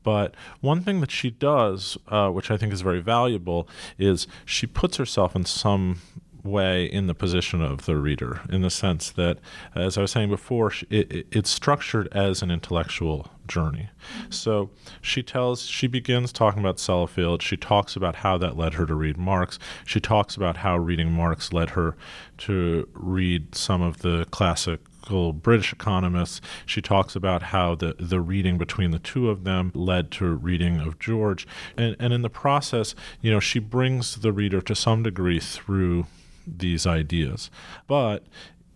But 0.04 0.36
one 0.62 0.82
thing 0.82 1.02
that 1.02 1.12
she 1.12 1.32
does, 1.32 1.98
uh, 2.08 2.30
which 2.30 2.52
I 2.52 2.58
think 2.58 2.74
is 2.74 2.82
very 2.82 3.02
valuable, 3.02 3.68
is 3.98 4.28
she 4.46 4.68
puts 4.68 4.98
herself 4.98 5.36
in 5.36 5.46
some 5.46 6.02
way 6.44 6.86
in 6.86 7.08
the 7.08 7.14
position 7.16 7.62
of 7.62 7.86
the 7.86 7.96
reader, 7.96 8.42
in 8.50 8.62
the 8.62 8.70
sense 8.70 9.10
that, 9.12 9.40
as 9.76 9.98
I 9.98 10.02
was 10.02 10.12
saying 10.12 10.30
before, 10.30 10.74
it, 10.90 11.26
it's 11.32 11.50
structured 11.50 12.10
as 12.12 12.42
an 12.42 12.52
intellectual 12.52 13.32
journey. 13.48 13.90
So 14.30 14.70
she 15.02 15.24
tells, 15.24 15.66
she 15.66 15.88
begins 15.88 16.34
talking 16.34 16.60
about 16.60 16.78
Sellafield. 16.78 17.42
She 17.42 17.56
talks 17.58 17.96
about 17.96 18.18
how 18.18 18.38
that 18.40 18.58
led 18.58 18.74
her 18.74 18.86
to 18.86 18.94
read 18.94 19.18
Marx. 19.18 19.58
She 19.86 20.00
talks 20.00 20.36
about 20.36 20.58
how 20.58 20.78
reading 20.78 21.12
Marx 21.12 21.54
led 21.54 21.72
her 21.72 21.96
to 22.40 22.90
read 22.94 23.56
some 23.56 23.82
of 23.82 24.00
the 24.00 24.26
classic 24.32 24.82
British 25.10 25.74
economists. 25.74 26.42
She 26.66 26.82
talks 26.82 27.16
about 27.16 27.44
how 27.44 27.76
the, 27.76 27.96
the 28.00 28.22
reading 28.22 28.58
between 28.58 28.92
the 28.92 29.00
two 29.00 29.30
of 29.30 29.44
them 29.44 29.72
led 29.74 30.12
to 30.12 30.28
reading 30.28 30.80
of 30.80 31.00
George. 31.00 31.48
And, 31.78 31.96
and 32.00 32.14
in 32.14 32.22
the 32.22 32.30
process, 32.30 32.96
you 33.22 33.32
know, 33.32 33.40
she 33.40 33.60
brings 33.60 34.18
the 34.18 34.32
reader 34.32 34.62
to 34.62 34.76
some 34.76 35.04
degree 35.04 35.40
through 35.40 36.08
these 36.46 36.86
ideas. 36.86 37.50
But 37.88 38.26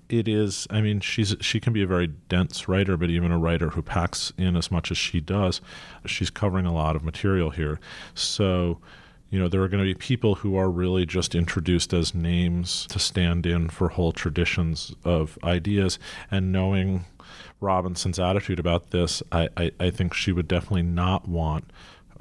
it 0.09 0.25
is 0.25 0.65
i 0.69 0.79
mean 0.79 1.01
she's 1.01 1.35
she 1.41 1.59
can 1.59 1.73
be 1.73 1.83
a 1.83 1.85
very 1.85 2.07
dense 2.07 2.69
writer 2.69 2.95
but 2.95 3.09
even 3.09 3.29
a 3.29 3.37
writer 3.37 3.71
who 3.71 3.81
packs 3.81 4.31
in 4.37 4.55
as 4.55 4.71
much 4.71 4.89
as 4.89 4.97
she 4.97 5.19
does 5.19 5.59
she's 6.05 6.29
covering 6.29 6.65
a 6.65 6.73
lot 6.73 6.95
of 6.95 7.03
material 7.03 7.49
here 7.49 7.77
so 8.13 8.79
you 9.29 9.39
know, 9.39 9.47
there 9.47 9.61
are 9.61 9.67
going 9.67 9.83
to 9.83 9.93
be 9.93 9.97
people 9.97 10.35
who 10.35 10.55
are 10.55 10.69
really 10.69 11.05
just 11.05 11.35
introduced 11.35 11.93
as 11.93 12.15
names 12.15 12.85
to 12.87 12.99
stand 12.99 13.45
in 13.45 13.69
for 13.69 13.89
whole 13.89 14.11
traditions 14.11 14.95
of 15.03 15.37
ideas. 15.43 15.99
And 16.31 16.51
knowing 16.51 17.05
Robinson's 17.59 18.19
attitude 18.19 18.59
about 18.59 18.91
this, 18.91 19.21
I, 19.31 19.49
I, 19.57 19.71
I 19.79 19.89
think 19.89 20.13
she 20.13 20.31
would 20.31 20.47
definitely 20.47 20.83
not 20.83 21.27
want, 21.27 21.71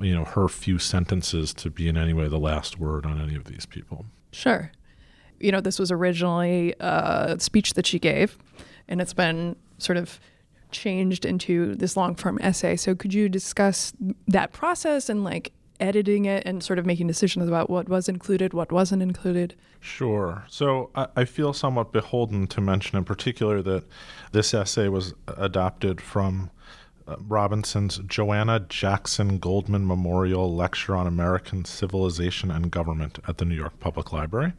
you 0.01 0.15
know, 0.15 0.25
her 0.25 0.49
few 0.49 0.79
sentences 0.79 1.55
to 1.55 1.71
be 1.71 1.89
in 1.89 1.97
any 1.97 2.13
way 2.13 2.29
the 2.29 2.39
last 2.39 2.79
word 2.79 3.07
on 3.07 3.21
any 3.21 3.37
of 3.37 3.45
these 3.45 3.67
people. 3.67 4.07
Sure. 4.33 4.73
You 5.39 5.53
know, 5.53 5.61
this 5.61 5.79
was 5.79 5.93
originally 5.93 6.75
a 6.81 7.37
speech 7.39 7.75
that 7.75 7.87
she 7.87 7.99
gave, 7.99 8.37
and 8.89 9.01
it's 9.01 9.15
been 9.15 9.55
sort 9.79 9.99
of 9.99 10.19
changed 10.73 11.25
into 11.25 11.75
this 11.77 11.97
long 11.97 12.15
form 12.17 12.39
essay. 12.43 12.75
So 12.75 12.95
could 12.95 13.15
you 13.15 13.29
discuss 13.29 13.93
that 14.27 14.53
process 14.53 15.09
and 15.09 15.23
like 15.23 15.53
editing 15.81 16.25
it 16.25 16.43
and 16.47 16.63
sort 16.63 16.79
of 16.79 16.87
making 16.87 17.07
decisions 17.07 17.49
about 17.49 17.71
what 17.71 17.89
was 17.89 18.09
included, 18.09 18.53
what 18.53 18.73
wasn't 18.73 19.03
included? 19.03 19.55
Sure. 19.81 20.45
So 20.49 20.91
I, 20.95 21.07
I, 21.17 21.25
feel 21.25 21.53
somewhat 21.53 21.93
beholden 21.93 22.47
to 22.49 22.61
mention 22.61 22.99
in 22.99 23.05
particular 23.05 23.63
that 23.63 23.85
this 24.33 24.53
essay 24.53 24.89
was 24.89 25.15
adopted 25.27 26.01
from 26.01 26.51
uh, 27.07 27.17
Robinson's 27.21 27.99
Joanna 27.99 28.61
Jackson 28.61 29.39
Goldman 29.39 29.87
Memorial 29.87 30.55
Lecture 30.55 30.97
on 30.97 31.07
American 31.07 31.65
Civilization 31.65 32.51
and 32.51 32.71
Government 32.71 33.19
at 33.29 33.39
the 33.39 33.45
New 33.45 33.55
York 33.55 33.79
Public 33.79 34.13
Library, 34.13 34.53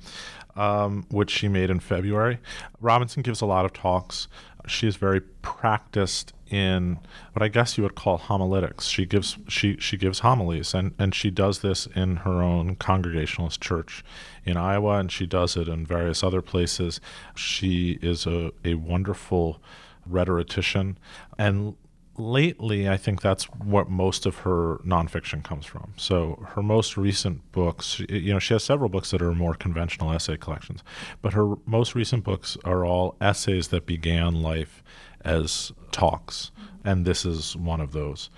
um, 0.55 1.05
which 1.09 1.29
she 1.29 1.49
made 1.49 1.69
in 1.69 1.79
February. 1.79 2.39
Robinson 2.79 3.21
gives 3.21 3.41
a 3.41 3.45
lot 3.45 3.65
of 3.65 3.73
talks. 3.73 4.27
She 4.67 4.87
is 4.87 4.95
very 4.95 5.21
practiced 5.21 6.33
in 6.49 6.99
what 7.33 7.43
I 7.43 7.47
guess 7.47 7.77
you 7.77 7.83
would 7.83 7.95
call 7.95 8.17
homiletics. 8.17 8.85
She 8.85 9.05
gives 9.05 9.37
she 9.47 9.77
she 9.79 9.97
gives 9.97 10.19
homilies, 10.19 10.73
and 10.73 10.93
and 10.99 11.13
she 11.13 11.29
does 11.29 11.59
this 11.59 11.87
in 11.87 12.17
her 12.17 12.41
own 12.41 12.75
Congregationalist 12.75 13.61
church 13.61 14.03
in 14.45 14.57
Iowa, 14.57 14.99
and 14.99 15.11
she 15.11 15.25
does 15.25 15.57
it 15.57 15.67
in 15.67 15.85
various 15.85 16.23
other 16.23 16.41
places. 16.41 17.01
She 17.35 17.99
is 18.01 18.25
a 18.25 18.51
a 18.63 18.75
wonderful 18.75 19.61
rhetorician, 20.05 20.97
and 21.37 21.75
lately, 22.17 22.89
I 22.89 22.97
think 22.97 23.21
that's 23.21 23.45
what 23.45 23.89
most 23.89 24.25
of 24.25 24.37
her 24.39 24.77
nonfiction 24.85 25.43
comes 25.43 25.65
from. 25.65 25.93
So 25.97 26.43
her 26.49 26.63
most 26.63 26.97
recent 26.97 27.51
books, 27.51 27.99
you 28.09 28.33
know, 28.33 28.39
she 28.39 28.53
has 28.53 28.63
several 28.63 28.89
books 28.89 29.11
that 29.11 29.21
are 29.21 29.33
more 29.33 29.53
conventional 29.53 30.11
essay 30.11 30.37
collections, 30.37 30.83
but 31.21 31.33
her 31.33 31.55
most 31.65 31.95
recent 31.95 32.23
books 32.23 32.57
are 32.65 32.85
all 32.85 33.15
essays 33.21 33.69
that 33.69 33.85
began 33.85 34.41
life 34.41 34.83
as 35.21 35.71
talks, 35.91 36.51
and 36.83 37.05
this 37.05 37.25
is 37.25 37.55
one 37.55 37.81
of 37.81 37.91
those. 37.91 38.29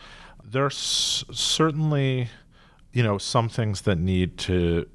There's 0.43 1.25
certainly, 1.31 2.29
you 2.93 3.03
know, 3.03 3.17
some 3.17 3.49
things 3.49 3.81
that 3.81 3.97
need 3.97 4.37
to 4.39 4.87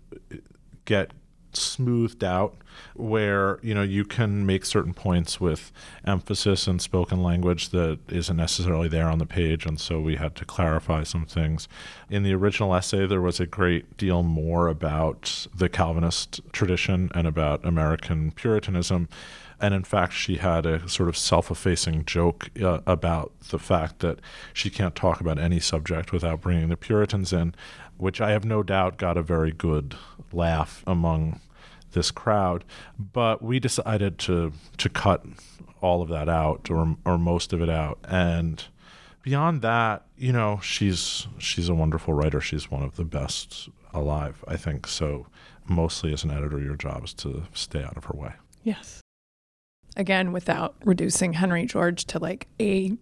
get 0.84 1.12
smoothed 1.56 2.24
out 2.24 2.56
where 2.94 3.58
you 3.62 3.74
know 3.74 3.82
you 3.82 4.04
can 4.04 4.44
make 4.44 4.64
certain 4.64 4.94
points 4.94 5.40
with 5.40 5.72
emphasis 6.04 6.66
and 6.66 6.82
spoken 6.82 7.22
language 7.22 7.70
that 7.70 7.98
isn't 8.08 8.36
necessarily 8.36 8.88
there 8.88 9.08
on 9.08 9.18
the 9.18 9.26
page. 9.26 9.66
And 9.66 9.80
so 9.80 10.00
we 10.00 10.16
had 10.16 10.34
to 10.36 10.44
clarify 10.44 11.02
some 11.02 11.26
things. 11.26 11.68
In 12.10 12.22
the 12.22 12.34
original 12.34 12.74
essay 12.74 13.06
there 13.06 13.20
was 13.20 13.40
a 13.40 13.46
great 13.46 13.96
deal 13.96 14.22
more 14.22 14.68
about 14.68 15.46
the 15.54 15.68
calvinist 15.68 16.40
tradition 16.52 17.10
and 17.14 17.26
about 17.26 17.64
american 17.64 18.30
puritanism. 18.32 19.08
And 19.60 19.72
in 19.72 19.84
fact, 19.84 20.12
she 20.12 20.36
had 20.36 20.66
a 20.66 20.86
sort 20.88 21.08
of 21.08 21.16
self 21.16 21.50
effacing 21.50 22.04
joke 22.04 22.50
uh, 22.60 22.80
about 22.86 23.32
the 23.50 23.58
fact 23.58 24.00
that 24.00 24.18
she 24.52 24.68
can't 24.68 24.94
talk 24.94 25.20
about 25.20 25.38
any 25.38 25.60
subject 25.60 26.12
without 26.12 26.40
bringing 26.40 26.68
the 26.68 26.76
Puritans 26.76 27.32
in, 27.32 27.54
which 27.96 28.20
I 28.20 28.32
have 28.32 28.44
no 28.44 28.62
doubt 28.62 28.96
got 28.96 29.16
a 29.16 29.22
very 29.22 29.52
good 29.52 29.94
laugh 30.32 30.82
among 30.86 31.40
this 31.92 32.10
crowd. 32.10 32.64
But 32.98 33.42
we 33.42 33.58
decided 33.60 34.18
to 34.20 34.52
to 34.78 34.88
cut 34.88 35.24
all 35.80 36.02
of 36.02 36.08
that 36.08 36.28
out, 36.28 36.70
or 36.70 36.96
or 37.04 37.18
most 37.18 37.52
of 37.52 37.62
it 37.62 37.70
out, 37.70 37.98
and 38.04 38.64
beyond 39.22 39.62
that, 39.62 40.04
you 40.16 40.32
know, 40.32 40.60
she's 40.62 41.26
she's 41.38 41.68
a 41.68 41.74
wonderful 41.74 42.14
writer. 42.14 42.40
She's 42.40 42.70
one 42.70 42.82
of 42.82 42.96
the 42.96 43.04
best 43.04 43.68
alive, 43.92 44.44
I 44.46 44.56
think. 44.56 44.86
So, 44.86 45.26
mostly 45.66 46.12
as 46.12 46.22
an 46.22 46.30
editor, 46.30 46.60
your 46.60 46.76
job 46.76 47.04
is 47.04 47.14
to 47.14 47.44
stay 47.54 47.82
out 47.82 47.96
of 47.96 48.04
her 48.04 48.16
way. 48.16 48.32
Yes. 48.62 49.00
Again, 49.96 50.32
without 50.32 50.74
reducing 50.84 51.34
Henry 51.34 51.66
George 51.66 52.04
to 52.06 52.18
like 52.18 52.48
a 52.60 52.96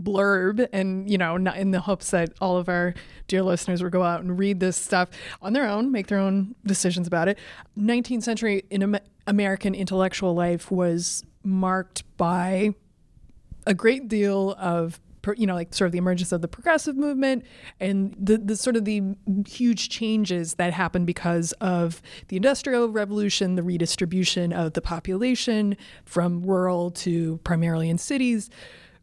blurb 0.00 0.66
and 0.72 1.10
you 1.10 1.16
know 1.16 1.36
not 1.36 1.56
in 1.56 1.70
the 1.70 1.80
hopes 1.80 2.10
that 2.10 2.30
all 2.40 2.56
of 2.56 2.68
our 2.68 2.94
dear 3.28 3.42
listeners 3.42 3.82
will 3.82 3.90
go 3.90 4.02
out 4.02 4.20
and 4.20 4.38
read 4.38 4.60
this 4.60 4.76
stuff 4.76 5.08
on 5.40 5.52
their 5.52 5.68
own 5.68 5.90
make 5.90 6.06
their 6.08 6.18
own 6.18 6.54
decisions 6.66 7.06
about 7.06 7.28
it. 7.28 7.38
19th 7.78 8.22
century 8.22 8.64
in 8.70 8.98
american 9.26 9.74
intellectual 9.74 10.34
life 10.34 10.70
was 10.70 11.24
marked 11.42 12.04
by 12.16 12.74
a 13.66 13.74
great 13.74 14.08
deal 14.08 14.54
of 14.58 15.00
you 15.36 15.46
know 15.46 15.54
like 15.54 15.74
sort 15.74 15.86
of 15.86 15.92
the 15.92 15.98
emergence 15.98 16.30
of 16.30 16.40
the 16.40 16.48
progressive 16.48 16.96
movement 16.96 17.44
and 17.80 18.14
the, 18.18 18.38
the 18.38 18.56
sort 18.56 18.76
of 18.76 18.84
the 18.84 19.02
huge 19.46 19.88
changes 19.88 20.54
that 20.54 20.72
happened 20.72 21.06
because 21.06 21.50
of 21.54 22.00
the 22.28 22.36
industrial 22.36 22.88
revolution 22.88 23.56
the 23.56 23.62
redistribution 23.62 24.52
of 24.52 24.74
the 24.74 24.80
population 24.80 25.76
from 26.04 26.42
rural 26.42 26.90
to 26.90 27.38
primarily 27.38 27.90
in 27.90 27.98
cities 27.98 28.50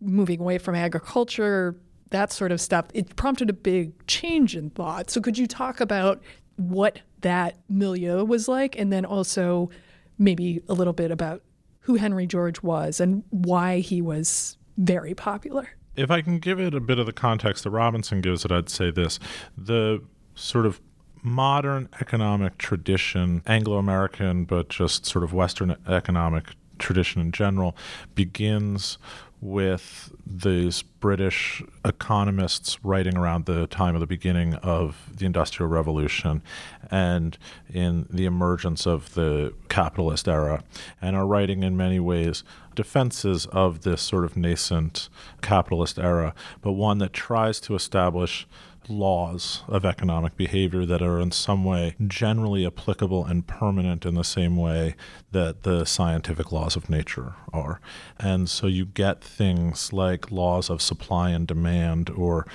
moving 0.03 0.39
away 0.39 0.57
from 0.57 0.75
agriculture, 0.75 1.75
that 2.10 2.31
sort 2.31 2.51
of 2.51 2.62
stuff, 2.62 2.86
it 2.93 3.15
prompted 3.15 3.50
a 3.50 3.53
big 3.53 4.05
change 4.07 4.55
in 4.55 4.69
thought. 4.69 5.10
So, 5.10 5.19
could 5.19 5.38
you 5.38 5.48
talk 5.48 5.79
about 5.79 6.22
what 6.55 7.00
that 7.22 7.57
milieu 7.69 8.24
was 8.24 8.48
like, 8.48 8.77
and 8.77 8.93
then 8.93 9.05
also 9.05 9.69
maybe 10.17 10.62
a 10.69 10.74
little 10.74 10.93
bit 10.93 11.12
about 11.12 11.41
who 11.81 11.95
Henry 11.95 12.25
George 12.25 12.62
was 12.62 13.00
and 13.00 13.24
why 13.29 13.79
he 13.79 14.01
was 14.01 14.57
very 14.77 15.13
popular? 15.13 15.67
If 15.95 16.10
I 16.10 16.22
can 16.22 16.39
give 16.39 16.60
it 16.60 16.74
a 16.74 16.79
bit 16.79 16.98
of 17.00 17.05
the 17.05 17.13
context 17.13 17.63
that 17.63 17.72
Robinson 17.72 18.22
gives 18.22 18.45
it, 18.45 18.51
I'd 18.51 18.69
say 18.69 18.91
this 18.91 19.19
the 19.57 20.01
sort 20.36 20.65
of 20.65 20.81
modern 21.24 21.88
economic 22.01 22.57
tradition, 22.57 23.41
Anglo 23.48 23.77
American, 23.77 24.45
but 24.45 24.69
just 24.69 25.05
sort 25.05 25.24
of 25.24 25.33
Western 25.33 25.75
economic 25.88 26.45
tradition 26.79 27.22
in 27.22 27.31
general, 27.31 27.75
begins 28.15 28.98
with 29.43 30.09
these 30.25 30.83
British 31.01 31.62
economists 31.83 32.81
writing 32.81 33.17
around 33.17 33.45
the 33.45 33.67
time 33.67 33.93
of 33.93 34.00
the 34.00 34.07
beginning 34.07 34.55
of 34.55 35.09
the 35.13 35.25
Industrial 35.25 35.69
Revolution 35.69 36.41
and 36.89 37.38
in 37.69 38.07
the 38.09 38.23
emergence 38.23 38.88
of 38.88 39.13
the 39.15 39.53
capitalist 39.67 40.29
era, 40.29 40.63
and 41.01 41.17
are 41.17 41.27
writing 41.27 41.62
in 41.62 41.75
many 41.75 42.00
ways 42.00 42.45
defenses 42.73 43.45
of 43.47 43.81
this 43.81 44.01
sort 44.01 44.23
of 44.23 44.38
nascent 44.38 45.09
capitalist 45.41 46.00
era, 46.00 46.33
but 46.62 46.71
one 46.71 47.00
that 47.00 47.12
tries 47.12 47.59
to 47.59 47.75
establish 47.75 48.47
laws 48.90 49.63
of 49.68 49.86
economic 49.86 50.36
behavior 50.38 50.86
that 50.86 51.02
are 51.02 51.20
in 51.20 51.32
some 51.32 51.63
way 51.63 51.96
generally 52.08 52.66
applicable 52.66 53.25
and 53.25 53.48
permanent 53.48 54.06
in 54.06 54.16
the 54.16 54.24
same 54.24 54.58
way 54.58 54.96
that 55.32 55.63
the 55.63 55.86
scientific 55.86 56.52
laws 56.52 56.75
of 56.75 56.90
nature 56.90 57.34
are. 57.52 57.82
And 58.20 58.50
so 58.50 58.68
you 58.68 58.86
get 58.86 59.24
things 59.24 59.92
like 59.92 60.32
laws 60.32 60.70
of 60.70 60.82
supply 60.82 61.32
and 61.32 61.48
demand, 61.48 62.10
or 62.10 62.46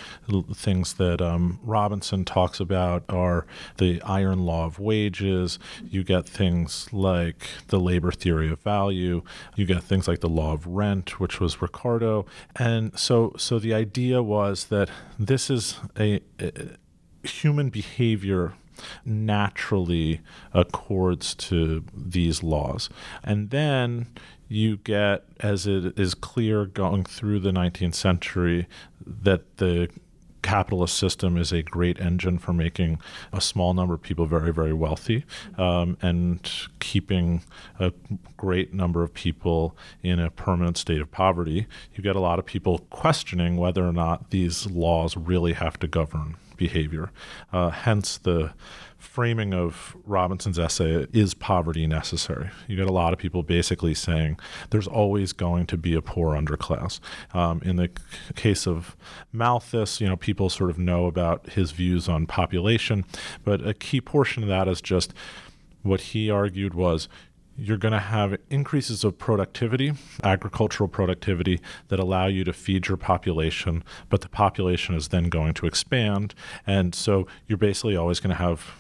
things 0.55 0.95
that 0.95 1.21
um, 1.21 1.59
Robinson 1.63 2.25
talks 2.25 2.61
about 2.61 3.05
are 3.09 3.47
the 3.79 4.01
iron 4.03 4.45
law 4.45 4.65
of 4.65 4.79
wages. 4.79 5.59
You 5.89 6.05
get 6.05 6.29
things 6.29 6.89
like 6.93 7.49
the 7.69 7.81
labor 7.81 8.13
theory 8.13 8.51
of 8.51 8.61
value. 8.61 9.23
You 9.57 9.67
get 9.67 9.83
things 9.83 10.09
like 10.09 10.21
the 10.21 10.29
law 10.29 10.53
of 10.53 10.67
rent, 10.67 11.21
which 11.21 11.41
was 11.41 11.61
Ricardo. 11.61 12.27
And 12.57 12.99
so, 12.99 13.35
so 13.37 13.59
the 13.59 13.75
idea 13.75 14.23
was 14.23 14.67
that 14.67 14.89
this 15.19 15.51
is 15.51 15.79
a 15.99 16.18
Uh, 16.41 16.51
human 17.23 17.69
behavior 17.69 18.55
naturally 19.05 20.21
accords 20.53 21.35
to 21.35 21.85
these 21.95 22.43
laws. 22.43 22.89
And 23.25 23.51
then 23.51 24.07
you 24.49 24.77
get, 24.79 25.25
as 25.41 25.67
it 25.67 25.99
is 25.99 26.15
clear 26.15 26.65
going 26.65 27.05
through 27.05 27.41
the 27.41 27.51
19th 27.51 27.95
century, 27.95 28.67
that 29.05 29.57
the 29.59 29.89
capitalist 30.49 30.97
system 30.97 31.37
is 31.37 31.52
a 31.52 31.62
great 31.62 32.00
engine 32.00 32.38
for 32.38 32.55
making 32.55 32.99
a 33.35 33.40
small 33.40 33.75
number 33.75 33.93
of 33.93 34.00
people 34.00 34.25
very, 34.25 34.50
very 34.50 34.73
wealthy 34.73 35.26
um, 35.59 35.99
and 36.00 36.50
keeping 36.78 37.43
a 37.78 37.93
great 38.38 38.73
number 38.73 39.02
of 39.02 39.12
people 39.12 39.76
in 40.02 40.19
a 40.19 40.31
permanent 40.31 40.78
state 40.78 41.02
of 41.02 41.11
poverty. 41.11 41.67
You 41.95 42.02
get 42.02 42.17
a 42.17 42.21
lot 42.21 42.38
of 42.38 42.47
people 42.47 42.78
questioning 42.88 43.59
whether 43.59 43.87
or 43.87 43.93
not 43.93 44.31
these 44.31 44.67
laws 44.67 45.19
really 45.19 45.52
have 45.52 45.78
to 45.81 45.87
govern 45.87 46.37
behavior. 46.57 47.11
Uh, 47.52 47.69
hence 47.69 48.17
the 48.17 48.55
framing 48.99 49.55
of 49.55 49.97
Robinson's 50.05 50.59
essay 50.59 51.07
is 51.12 51.35
poverty 51.35 51.87
necessary? 51.87 52.50
You 52.67 52.76
get 52.76 52.88
a 52.88 52.93
lot 52.93 53.12
of 53.12 53.19
people 53.19 53.43
basically 53.43 53.95
saying 53.95 54.38
there's 54.71 54.88
always 54.88 55.33
going 55.33 55.67
to 55.67 55.76
be 55.76 55.95
a 55.95 56.02
poor 56.02 56.35
underclass. 56.35 57.00
Um, 57.33 57.62
in 57.64 57.76
the 57.76 57.90
case 58.35 58.67
of 58.67 58.97
Malthus, 59.33 60.00
you 60.00 60.09
know, 60.09 60.17
people 60.17 60.50
sort 60.50 60.71
of 60.71 60.78
know 60.78 61.07
about 61.07 61.50
his 61.50 61.71
views 61.71 62.09
on 62.09 62.26
population, 62.26 63.05
but 63.45 63.67
a 63.67 63.73
key 63.73 64.00
portion 64.00 64.43
of 64.43 64.49
that 64.49 64.69
is 64.69 64.81
just 64.81 65.14
what 65.83 66.00
he 66.00 66.31
argued 66.31 66.75
was 66.75 67.09
you're 67.59 67.76
going 67.76 67.93
to 67.93 67.99
have 67.99 68.37
increases 68.50 69.02
of 69.02 69.19
productivity, 69.19 69.93
agricultural 70.23 70.88
productivity, 70.88 71.61
that 71.88 71.99
allow 71.99 72.26
you 72.26 72.45
to 72.45 72.52
feed 72.52 72.87
your 72.87 72.97
population, 72.97 73.83
but 74.09 74.21
the 74.21 74.28
population 74.28 74.95
is 74.95 75.09
then 75.09 75.28
going 75.28 75.52
to 75.55 75.67
expand. 75.67 76.35
And 76.67 76.95
so 76.95 77.26
you're 77.49 77.59
basically 77.59 77.97
always 77.97 78.21
going 78.21 78.31
to 78.31 78.43
have 78.43 78.75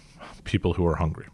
people 0.48 0.74
who 0.74 0.86
are 0.86 0.96
hungry. 0.96 1.26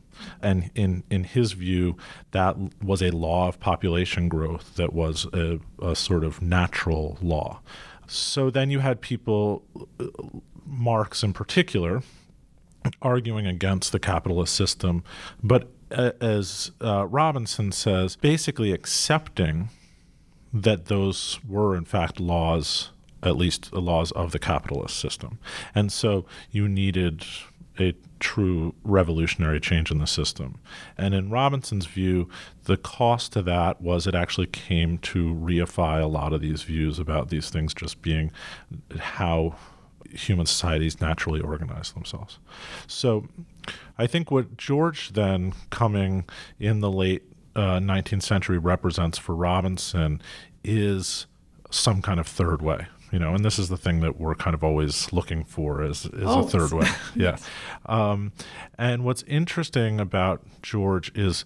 And 0.42 0.70
in, 0.74 1.02
in 1.10 1.24
his 1.24 1.52
view, 1.52 1.96
that 2.30 2.56
was 2.82 3.02
a 3.02 3.10
law 3.10 3.48
of 3.48 3.58
population 3.58 4.28
growth 4.28 4.76
that 4.76 4.92
was 4.92 5.26
a, 5.32 5.60
a 5.82 5.94
sort 5.96 6.24
of 6.24 6.42
natural 6.42 7.18
law. 7.22 7.60
So 8.06 8.50
then 8.50 8.70
you 8.70 8.80
had 8.80 9.00
people, 9.00 9.64
Marx 10.66 11.22
in 11.22 11.32
particular, 11.32 12.02
arguing 13.00 13.46
against 13.46 13.92
the 13.92 13.98
capitalist 13.98 14.54
system, 14.54 15.02
but 15.42 15.70
uh, 15.90 16.12
as 16.20 16.70
uh, 16.80 17.06
Robinson 17.06 17.72
says, 17.72 18.16
basically 18.16 18.72
accepting 18.72 19.70
that 20.52 20.86
those 20.86 21.40
were 21.48 21.76
in 21.76 21.84
fact 21.84 22.20
laws, 22.20 22.90
at 23.22 23.36
least 23.36 23.70
the 23.70 23.80
laws 23.80 24.12
of 24.12 24.32
the 24.32 24.38
capitalist 24.38 24.96
system. 24.98 25.38
And 25.74 25.90
so 25.90 26.26
you 26.50 26.68
needed 26.68 27.24
a 27.78 27.94
true 28.20 28.74
revolutionary 28.84 29.60
change 29.60 29.90
in 29.90 29.98
the 29.98 30.06
system. 30.06 30.58
And 30.96 31.14
in 31.14 31.30
Robinson's 31.30 31.86
view, 31.86 32.28
the 32.64 32.76
cost 32.76 33.32
to 33.32 33.42
that 33.42 33.80
was 33.80 34.06
it 34.06 34.14
actually 34.14 34.46
came 34.46 34.98
to 34.98 35.34
reify 35.34 36.00
a 36.00 36.06
lot 36.06 36.32
of 36.32 36.40
these 36.40 36.62
views 36.62 36.98
about 36.98 37.28
these 37.28 37.50
things 37.50 37.74
just 37.74 38.00
being 38.02 38.30
how 38.98 39.56
human 40.10 40.46
societies 40.46 41.00
naturally 41.00 41.40
organize 41.40 41.92
themselves. 41.92 42.38
So 42.86 43.26
I 43.98 44.06
think 44.06 44.30
what 44.30 44.56
George 44.56 45.12
then 45.12 45.52
coming 45.70 46.24
in 46.58 46.80
the 46.80 46.90
late 46.90 47.24
uh, 47.56 47.78
19th 47.78 48.22
century 48.22 48.58
represents 48.58 49.18
for 49.18 49.34
Robinson 49.34 50.22
is 50.62 51.26
some 51.70 52.00
kind 52.02 52.20
of 52.20 52.26
third 52.26 52.62
way 52.62 52.86
you 53.12 53.18
know 53.18 53.34
and 53.34 53.44
this 53.44 53.58
is 53.58 53.68
the 53.68 53.76
thing 53.76 54.00
that 54.00 54.18
we're 54.18 54.34
kind 54.34 54.54
of 54.54 54.64
always 54.64 55.12
looking 55.12 55.44
for 55.44 55.82
is, 55.82 56.06
is 56.06 56.24
oh, 56.24 56.40
a 56.40 56.48
third 56.48 56.72
way 56.72 56.88
yeah. 57.14 57.36
Um, 57.86 58.32
and 58.78 59.04
what's 59.04 59.22
interesting 59.24 60.00
about 60.00 60.42
george 60.62 61.16
is 61.16 61.44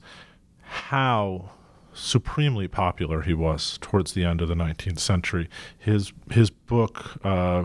how 0.62 1.50
supremely 1.98 2.68
popular 2.68 3.22
he 3.22 3.34
was 3.34 3.78
towards 3.80 4.12
the 4.12 4.24
end 4.24 4.40
of 4.40 4.48
the 4.48 4.54
19th 4.54 5.00
century. 5.00 5.48
His 5.76 6.12
his 6.30 6.50
book 6.50 7.16
uh, 7.24 7.64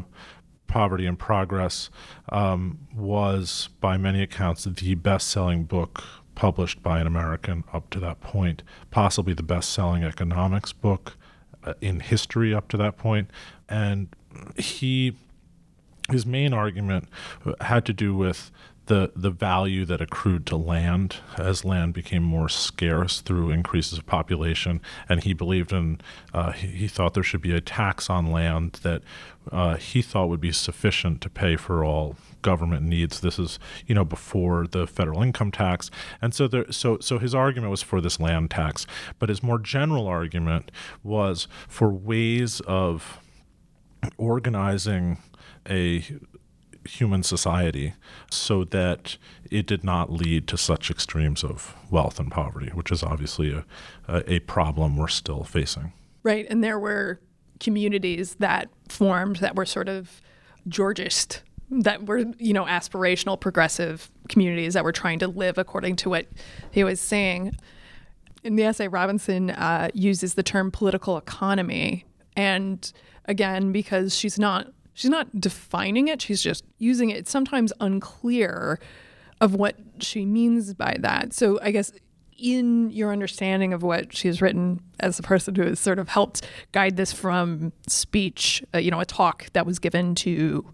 Poverty 0.67 1.05
and 1.05 1.19
Progress 1.19 1.89
um, 2.29 2.79
was, 2.95 3.69
by 3.79 3.97
many 3.97 4.23
accounts, 4.23 4.63
the 4.63 4.95
best 4.95 5.29
selling 5.29 5.65
book 5.65 6.03
published 6.35 6.81
by 6.81 6.99
an 6.99 7.05
American 7.05 7.63
up 7.71 7.91
to 7.91 7.99
that 7.99 8.21
point, 8.21 8.63
possibly 8.89 9.33
the 9.33 9.43
best 9.43 9.71
selling 9.71 10.03
economics 10.03 10.73
book 10.73 11.15
in 11.81 11.99
history 11.99 12.53
up 12.53 12.67
to 12.69 12.77
that. 12.77 12.95
And 13.69 14.07
he, 14.57 15.15
his 16.09 16.25
main 16.25 16.53
argument 16.53 17.09
had 17.61 17.85
to 17.85 17.93
do 17.93 18.15
with 18.15 18.51
the 18.87 19.11
the 19.15 19.29
value 19.29 19.85
that 19.85 20.01
accrued 20.01 20.45
to 20.45 20.57
land 20.57 21.17
as 21.37 21.63
land 21.63 21.93
became 21.93 22.23
more 22.23 22.49
scarce 22.49 23.21
through 23.21 23.49
increases 23.49 23.97
of 23.97 24.05
population, 24.05 24.81
and 25.07 25.23
he 25.23 25.33
believed 25.33 25.71
in 25.71 26.01
uh, 26.33 26.51
he, 26.51 26.67
he, 26.67 26.87
thought 26.87 27.13
there 27.13 27.23
should 27.23 27.41
be 27.41 27.55
a 27.55 27.61
tax 27.61 28.09
on 28.09 28.31
land 28.31 28.79
that 28.83 29.01
uh, 29.51 29.77
he 29.77 30.01
thought 30.01 30.27
would 30.27 30.41
be 30.41 30.51
sufficient 30.51 31.21
to 31.21 31.29
pay 31.29 31.55
for 31.55 31.83
all 31.83 32.17
government 32.43 32.83
needs. 32.83 33.21
This 33.21 33.39
is 33.39 33.57
you 33.87 33.95
know 33.95 34.05
before 34.05 34.67
the 34.67 34.85
federal 34.85 35.23
income 35.23 35.51
tax, 35.51 35.89
and 36.21 36.33
so 36.35 36.47
there 36.47 36.71
so 36.71 36.99
so 36.99 37.17
his 37.17 37.33
argument 37.33 37.71
was 37.71 37.81
for 37.81 37.99
this 37.99 38.19
land 38.19 38.51
tax, 38.51 38.85
but 39.17 39.29
his 39.29 39.41
more 39.41 39.57
general 39.57 40.05
argument 40.05 40.71
was 41.01 41.47
for 41.67 41.89
ways 41.89 42.59
of 42.61 43.19
organizing 44.17 45.17
a 45.67 46.03
human 46.85 47.23
society 47.23 47.93
so 48.29 48.63
that 48.65 49.17
it 49.49 49.65
did 49.65 49.83
not 49.83 50.11
lead 50.11 50.47
to 50.47 50.57
such 50.57 50.91
extremes 50.91 51.43
of 51.43 51.75
wealth 51.89 52.19
and 52.19 52.31
poverty, 52.31 52.69
which 52.73 52.91
is 52.91 53.03
obviously 53.03 53.53
a, 53.53 53.65
a, 54.07 54.33
a 54.33 54.39
problem 54.39 54.97
we're 54.97 55.07
still 55.07 55.43
facing. 55.43 55.93
Right. 56.23 56.45
And 56.49 56.63
there 56.63 56.79
were 56.79 57.19
communities 57.59 58.35
that 58.35 58.69
formed 58.89 59.37
that 59.37 59.55
were 59.55 59.65
sort 59.65 59.89
of 59.89 60.21
Georgist, 60.67 61.41
that 61.69 62.05
were, 62.05 62.25
you 62.37 62.53
know, 62.53 62.65
aspirational, 62.65 63.39
progressive 63.39 64.11
communities 64.29 64.73
that 64.73 64.83
were 64.83 64.91
trying 64.91 65.19
to 65.19 65.27
live 65.27 65.57
according 65.57 65.95
to 65.97 66.09
what 66.09 66.27
he 66.71 66.83
was 66.83 66.99
saying. 66.99 67.55
In 68.43 68.55
the 68.55 68.63
essay, 68.63 68.87
Robinson 68.87 69.49
uh, 69.51 69.89
uses 69.93 70.33
the 70.33 70.43
term 70.43 70.71
political 70.71 71.17
economy. 71.17 72.05
And 72.35 72.91
again, 73.25 73.71
because 73.71 74.15
she's 74.15 74.37
not 74.37 74.67
she's 74.93 75.09
not 75.09 75.39
defining 75.39 76.07
it, 76.07 76.21
she's 76.21 76.41
just 76.41 76.65
using 76.77 77.09
it. 77.09 77.17
It's 77.17 77.31
sometimes 77.31 77.73
unclear 77.79 78.79
of 79.41 79.55
what 79.55 79.75
she 79.99 80.25
means 80.25 80.73
by 80.73 80.97
that. 80.99 81.33
So 81.33 81.59
I 81.61 81.71
guess 81.71 81.91
in 82.37 82.89
your 82.89 83.11
understanding 83.11 83.73
of 83.73 83.83
what 83.83 84.15
she's 84.15 84.41
written 84.41 84.81
as 84.99 85.19
a 85.19 85.23
person 85.23 85.55
who 85.55 85.63
has 85.63 85.79
sort 85.79 85.99
of 85.99 86.09
helped 86.09 86.41
guide 86.71 86.97
this 86.97 87.13
from 87.13 87.71
speech, 87.87 88.63
uh, 88.73 88.77
you 88.77 88.91
know, 88.91 88.99
a 88.99 89.05
talk 89.05 89.47
that 89.53 89.65
was 89.65 89.79
given 89.79 90.15
to 90.15 90.65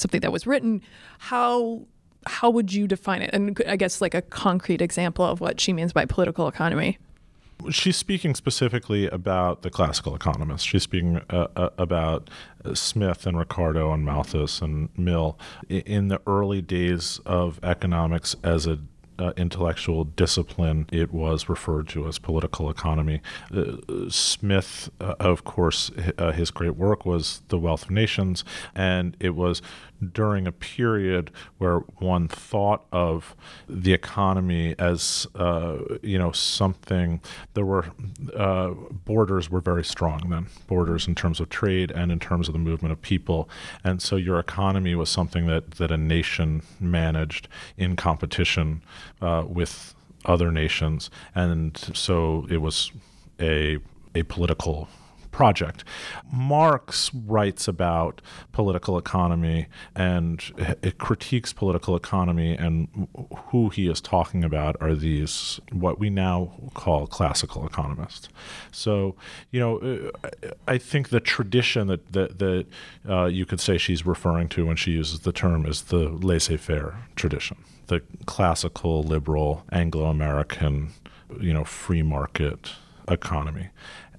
something 0.00 0.20
that 0.20 0.32
was 0.32 0.46
written, 0.46 0.82
how 1.18 1.82
how 2.26 2.50
would 2.50 2.72
you 2.72 2.88
define 2.88 3.22
it? 3.22 3.30
And 3.32 3.60
I 3.68 3.76
guess 3.76 4.00
like 4.00 4.14
a 4.14 4.22
concrete 4.22 4.82
example 4.82 5.24
of 5.24 5.40
what 5.40 5.60
she 5.60 5.72
means 5.72 5.92
by 5.92 6.04
political 6.04 6.48
economy. 6.48 6.98
She's 7.70 7.96
speaking 7.96 8.34
specifically 8.34 9.06
about 9.08 9.62
the 9.62 9.70
classical 9.70 10.14
economists. 10.14 10.64
She's 10.64 10.82
speaking 10.82 11.22
uh, 11.30 11.46
uh, 11.56 11.70
about 11.78 12.28
Smith 12.74 13.26
and 13.26 13.38
Ricardo 13.38 13.92
and 13.92 14.04
Malthus 14.04 14.60
and 14.60 14.90
Mill 14.98 15.38
in 15.68 16.08
the 16.08 16.20
early 16.26 16.60
days 16.60 17.18
of 17.24 17.58
economics 17.62 18.36
as 18.42 18.66
a 18.66 18.78
uh, 19.18 19.32
intellectual 19.36 20.04
discipline, 20.04 20.88
it 20.92 21.12
was 21.12 21.48
referred 21.48 21.88
to 21.88 22.06
as 22.06 22.18
political 22.18 22.70
economy. 22.70 23.20
Uh, 23.54 23.76
Smith, 24.08 24.90
uh, 25.00 25.14
of 25.20 25.44
course, 25.44 25.90
uh, 26.18 26.32
his 26.32 26.50
great 26.50 26.76
work 26.76 27.06
was 27.06 27.42
The 27.48 27.58
Wealth 27.58 27.84
of 27.84 27.90
Nations, 27.90 28.44
and 28.74 29.16
it 29.20 29.34
was 29.34 29.62
during 30.12 30.46
a 30.46 30.52
period 30.52 31.30
where 31.58 31.78
one 31.98 32.28
thought 32.28 32.84
of 32.92 33.34
the 33.68 33.92
economy 33.92 34.74
as 34.78 35.26
uh, 35.34 35.78
you 36.02 36.18
know 36.18 36.32
something. 36.32 37.20
There 37.54 37.64
were 37.64 37.86
uh, 38.34 38.70
borders 39.04 39.50
were 39.50 39.60
very 39.60 39.84
strong 39.84 40.28
then, 40.30 40.46
borders 40.66 41.06
in 41.06 41.14
terms 41.14 41.40
of 41.40 41.48
trade 41.48 41.90
and 41.90 42.12
in 42.12 42.18
terms 42.18 42.48
of 42.48 42.52
the 42.52 42.58
movement 42.58 42.92
of 42.92 43.00
people, 43.02 43.48
and 43.84 44.00
so 44.02 44.16
your 44.16 44.38
economy 44.38 44.94
was 44.94 45.10
something 45.10 45.46
that 45.46 45.72
that 45.72 45.90
a 45.90 45.96
nation 45.96 46.62
managed 46.80 47.48
in 47.76 47.96
competition 47.96 48.82
uh, 49.20 49.44
with 49.46 49.94
other 50.24 50.50
nations, 50.50 51.10
and 51.34 51.76
so 51.94 52.46
it 52.50 52.58
was 52.58 52.92
a 53.40 53.78
a 54.14 54.22
political 54.24 54.88
project. 55.36 55.84
Marx 56.32 57.10
writes 57.12 57.68
about 57.68 58.22
political 58.52 58.96
economy 58.96 59.66
and 59.94 60.42
it 60.82 60.96
critiques 60.96 61.52
political 61.52 61.94
economy, 61.94 62.56
and 62.56 62.88
who 63.48 63.68
he 63.68 63.86
is 63.92 64.00
talking 64.00 64.42
about 64.44 64.76
are 64.80 64.94
these 64.94 65.60
what 65.70 65.98
we 65.98 66.08
now 66.08 66.38
call 66.72 67.06
classical 67.06 67.66
economists. 67.66 68.30
So, 68.72 69.14
you 69.50 69.60
know, 69.60 70.10
I 70.66 70.78
think 70.78 71.10
the 71.10 71.20
tradition 71.20 71.88
that 71.88 72.12
that, 72.12 72.38
that 72.38 72.66
uh, 73.06 73.26
you 73.26 73.44
could 73.44 73.60
say 73.60 73.76
she's 73.76 74.06
referring 74.06 74.48
to 74.48 74.64
when 74.66 74.76
she 74.76 74.92
uses 74.92 75.20
the 75.20 75.32
term 75.32 75.66
is 75.66 75.82
the 75.82 76.08
laissez-faire 76.28 76.94
tradition, 77.14 77.58
the 77.88 78.00
classical 78.24 79.02
liberal 79.02 79.64
Anglo-American, 79.70 80.92
you 81.40 81.52
know, 81.52 81.64
free 81.64 82.02
market 82.02 82.72
economy. 83.08 83.68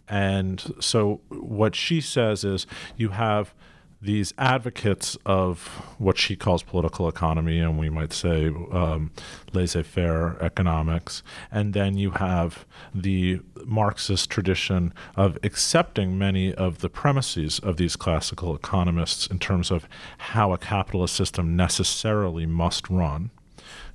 And 0.10 0.76
so 0.80 1.22
what 1.30 1.76
she 1.76 2.02
says 2.02 2.44
is 2.44 2.66
you 2.96 3.10
have 3.10 3.54
these 4.02 4.34
advocates 4.38 5.18
of 5.26 5.68
what 5.98 6.18
she 6.18 6.36
calls 6.36 6.62
political 6.62 7.08
economy, 7.10 7.60
and 7.60 7.80
we 7.80 7.90
might 7.90 8.14
say 8.14 8.48
um, 8.72 9.12
laissez 9.54 9.82
faire 9.84 10.38
economics. 10.42 11.24
And 11.52 11.74
then 11.74 11.98
you 11.98 12.12
have 12.12 12.66
the 12.94 13.42
Marxist 13.66 14.30
tradition 14.30 14.94
of 15.16 15.38
accepting 15.44 16.18
many 16.18 16.54
of 16.54 16.80
the 16.80 16.90
premises 16.90 17.60
of 17.60 17.78
these 17.78 17.96
classical 17.96 18.56
economists 18.56 19.28
in 19.28 19.40
terms 19.40 19.72
of 19.72 19.88
how 20.20 20.54
a 20.54 20.58
capitalist 20.58 21.16
system 21.16 21.56
necessarily 21.56 22.46
must 22.46 22.90
run 22.90 23.32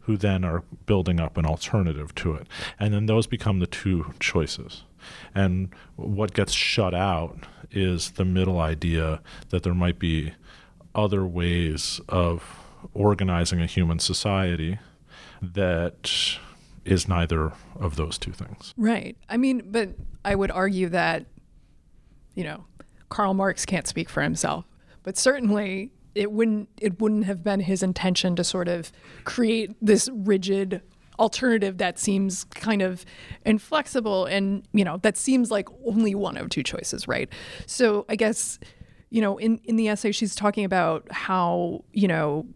who 0.01 0.16
then 0.16 0.44
are 0.44 0.64
building 0.85 1.20
up 1.20 1.37
an 1.37 1.46
alternative 1.46 2.12
to 2.16 2.35
it. 2.35 2.48
And 2.79 2.92
then 2.92 3.07
those 3.07 3.29
become 3.29 3.61
the 3.61 3.68
two 3.68 4.12
choices. 4.18 4.83
And 5.35 5.75
what 5.97 6.35
gets 6.35 6.53
shut 6.53 6.95
out 6.95 7.47
is 7.71 8.12
the 8.12 8.25
middle 8.25 8.61
idea 8.61 9.21
that 9.51 9.62
there 9.62 9.75
might 9.75 9.99
be 9.99 10.35
other 10.95 11.25
ways 11.25 12.01
of 12.09 12.59
organizing 12.95 13.61
a 13.61 13.67
human 13.67 13.99
society 13.99 14.79
that 15.41 16.11
is 16.85 17.09
neither 17.09 17.53
of 17.77 17.97
those 17.97 18.19
two 18.19 18.33
things. 18.33 18.75
Right. 18.77 19.17
I 19.29 19.37
mean, 19.37 19.62
but 19.67 19.91
I 20.25 20.35
would 20.35 20.51
argue 20.51 20.88
that, 20.91 21.27
you 22.35 22.45
know, 22.45 22.65
Karl 23.09 23.35
Marx 23.35 23.65
can't 23.65 23.87
speak 23.87 24.09
for 24.09 24.23
himself, 24.23 24.65
but 25.03 25.17
certainly 25.17 25.93
it 26.15 26.31
wouldn't 26.31 26.69
it 26.81 27.01
wouldn't 27.01 27.25
have 27.25 27.43
been 27.43 27.61
his 27.61 27.83
intention 27.83 28.37
to 28.37 28.45
sort 28.45 28.69
of 28.69 28.93
create 29.25 29.75
this 29.81 30.09
rigid 30.12 30.83
alternative 31.18 31.79
that 31.79 31.98
seems 31.98 32.44
kind 32.44 32.83
of 32.83 33.05
inflexible 33.44 34.25
and 34.27 34.66
you 34.72 34.85
know 34.85 34.96
that 34.98 35.16
seems 35.16 35.51
like 35.51 35.68
only 35.87 36.14
one 36.14 36.37
of 36.37 36.48
two 36.48 36.62
choices 36.62 37.07
right? 37.07 37.29
So 37.66 38.05
i 38.09 38.16
guess 38.16 38.59
you 39.11 39.20
know 39.20 39.37
in 39.38 39.59
in 39.64 39.77
the 39.77 39.88
essay 39.88 40.12
she's 40.12 40.35
talking 40.35 40.64
about 40.64 41.11
how 41.11 41.85
you 41.92 42.09
know 42.09 42.46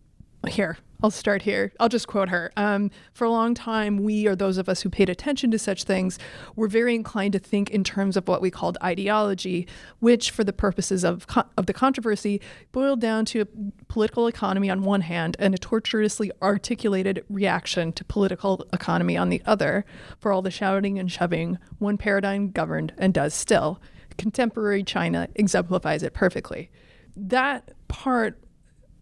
here 0.48 0.78
I'll 1.02 1.10
start 1.10 1.42
here. 1.42 1.72
I'll 1.78 1.88
just 1.88 2.08
quote 2.08 2.30
her. 2.30 2.52
Um, 2.56 2.90
for 3.12 3.24
a 3.24 3.30
long 3.30 3.54
time, 3.54 3.98
we, 3.98 4.26
or 4.26 4.34
those 4.34 4.56
of 4.56 4.68
us 4.68 4.80
who 4.80 4.88
paid 4.88 5.10
attention 5.10 5.50
to 5.50 5.58
such 5.58 5.84
things, 5.84 6.18
were 6.54 6.68
very 6.68 6.94
inclined 6.94 7.34
to 7.34 7.38
think 7.38 7.70
in 7.70 7.84
terms 7.84 8.16
of 8.16 8.28
what 8.28 8.40
we 8.40 8.50
called 8.50 8.78
ideology, 8.82 9.66
which, 9.98 10.30
for 10.30 10.42
the 10.42 10.52
purposes 10.52 11.04
of, 11.04 11.26
co- 11.26 11.44
of 11.56 11.66
the 11.66 11.74
controversy, 11.74 12.40
boiled 12.72 13.00
down 13.00 13.24
to 13.26 13.42
a 13.42 13.46
political 13.88 14.26
economy 14.26 14.70
on 14.70 14.82
one 14.82 15.02
hand 15.02 15.36
and 15.38 15.54
a 15.54 15.58
tortuously 15.58 16.32
articulated 16.40 17.24
reaction 17.28 17.92
to 17.92 18.04
political 18.04 18.66
economy 18.72 19.16
on 19.16 19.28
the 19.28 19.42
other. 19.44 19.84
For 20.18 20.32
all 20.32 20.42
the 20.42 20.50
shouting 20.50 20.98
and 20.98 21.12
shoving, 21.12 21.58
one 21.78 21.98
paradigm 21.98 22.50
governed 22.50 22.94
and 22.96 23.12
does 23.12 23.34
still. 23.34 23.80
Contemporary 24.16 24.82
China 24.82 25.28
exemplifies 25.34 26.02
it 26.02 26.14
perfectly. 26.14 26.70
That 27.14 27.72
part 27.88 28.38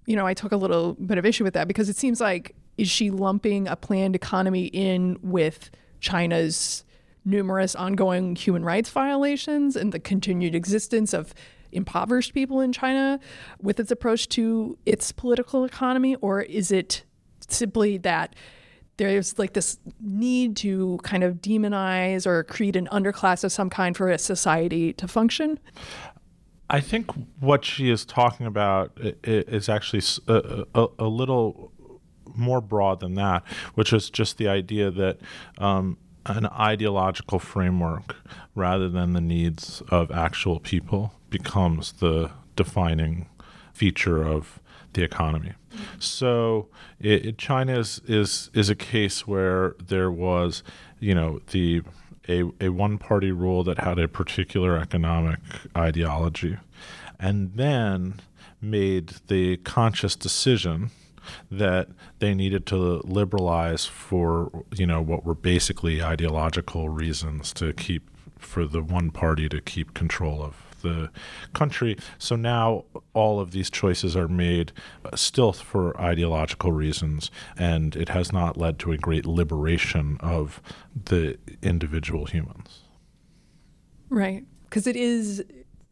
you 0.07 0.17
know, 0.17 0.27
I 0.27 0.35
took 0.35 0.53
a 0.53 0.57
little 0.57 0.95
bit 0.95 1.19
of 1.19 1.25
issue 1.25 1.45
with 1.45 1.55
that 1.55 1.69
because 1.69 1.89
it 1.89 1.97
seems 1.97 2.21
like 2.21 2.55
is 2.77 2.91
she 2.91 3.11
lumping 3.11 3.69
a 3.69 3.77
planned 3.77 4.15
economy 4.15 4.67
in 4.67 5.19
with 5.23 5.71
China's 6.01 6.85
numerous 7.25 7.75
ongoing 7.75 8.37
human 8.37 8.65
rights 8.65 8.91
violations 8.91 9.77
and 9.77 9.93
the 9.93 9.99
continued 9.99 10.55
existence 10.55 11.15
of 11.15 11.35
impoverished 11.73 12.35
people 12.35 12.61
in 12.61 12.73
China 12.73 13.19
with 13.63 13.81
its 13.81 13.91
approach 13.91 14.29
to 14.29 14.77
its 14.85 15.11
political 15.11 15.65
economy 15.65 16.15
or 16.17 16.43
is 16.43 16.71
it 16.71 17.03
simply 17.49 17.97
that 17.99 18.35
there's 18.97 19.39
like 19.39 19.55
this 19.55 19.79
need 20.01 20.57
to 20.57 21.01
kind 21.03 21.25
of 21.25 21.37
demonize 21.37 22.27
or 22.27 22.45
create 22.45 22.77
an 22.77 22.87
underclass 22.93 23.43
of 23.43 23.51
some 23.51 23.69
kind 23.69 23.97
for 23.97 24.09
a 24.09 24.19
society 24.19 24.93
to 24.93 25.09
function? 25.09 25.59
I 26.71 26.81
think 26.81 27.11
what 27.41 27.65
she 27.65 27.91
is 27.91 28.05
talking 28.05 28.47
about 28.47 28.93
is 29.23 29.69
actually 29.69 30.03
a, 30.29 30.65
a, 30.75 30.87
a, 30.99 31.07
little 31.07 31.73
more 32.35 32.61
broad 32.61 33.01
than 33.01 33.15
that, 33.15 33.45
which 33.75 33.93
is 33.93 34.09
just 34.09 34.39
the 34.39 34.49
idea 34.49 34.91
that 34.91 35.19
um, 35.59 35.99
an 36.27 36.47
ideological 36.47 37.39
framework 37.39 38.17
rather 38.55 38.89
than 38.89 39.13
the 39.13 39.21
needs 39.21 39.83
of 39.89 40.11
actual 40.11 40.59
people 40.59 41.13
becomes 41.29 41.93
the 41.93 42.31
defining 42.57 43.29
feature 43.73 44.23
of 44.23 44.61
the 44.95 45.03
economy. 45.03 45.53
So 45.99 46.69
it, 47.01 47.37
China 47.37 47.79
is, 47.79 48.01
is 48.07 48.51
is 48.55 48.71
a 48.71 48.77
case 48.77 49.27
where 49.27 49.75
there 49.85 50.11
was, 50.11 50.63
you 51.01 51.15
know, 51.15 51.41
the 51.51 51.83
a, 52.29 52.45
a 52.61 52.69
one 52.69 52.99
party 52.99 53.33
rule 53.33 53.65
that 53.65 53.79
had 53.79 53.99
a 53.99 54.09
particular 54.09 54.79
economic 54.79 55.41
ideology, 55.77 56.59
and 57.19 57.53
then 57.55 58.21
made 58.61 59.15
the 59.29 59.57
conscious 59.59 60.17
decision 60.17 60.91
that 61.51 61.89
they 62.19 62.35
needed 62.35 62.67
to 62.67 62.77
liberalize 63.05 63.87
for 63.87 64.65
you 64.75 64.87
know 64.87 65.01
what 65.01 65.25
were 65.25 65.35
basically 65.35 66.03
ideological 66.03 66.89
reasons 66.89 67.53
to 67.53 67.73
keep 67.73 68.11
for 68.39 68.67
the 68.67 68.83
one 68.83 69.11
party 69.11 69.49
to 69.49 69.61
keep 69.61 69.95
control 69.95 70.43
of 70.43 70.64
the 70.85 71.11
country. 71.53 71.97
So 72.19 72.37
now 72.37 72.85
all 73.13 73.41
of 73.41 73.51
these 73.51 73.69
choices 73.69 74.15
are 74.15 74.29
made 74.29 74.71
uh, 75.05 75.17
still 75.17 75.53
for 75.53 76.01
ideological 76.01 76.71
reasons, 76.71 77.33
and 77.59 77.97
it 77.97 78.11
has 78.11 78.33
not 78.33 78.57
led 78.57 78.79
to 78.81 78.93
a 78.93 78.97
great 78.97 79.27
liberation 79.27 80.19
of 80.21 80.63
the 80.95 81.37
individual 81.63 82.27
humans. 82.27 82.83
Right. 84.09 84.45
Because 84.65 84.87
it 84.87 84.97
is, 84.97 85.43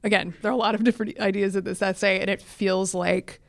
again, 0.05 0.35
there 0.43 0.51
are 0.53 0.55
a 0.55 0.57
lot 0.57 0.77
of 0.77 0.85
different 0.85 1.19
ideas 1.19 1.57
in 1.57 1.65
this 1.65 1.83
essay, 1.83 2.21
and 2.21 2.31
it 2.31 2.41
feels 2.41 2.95
like 2.95 3.41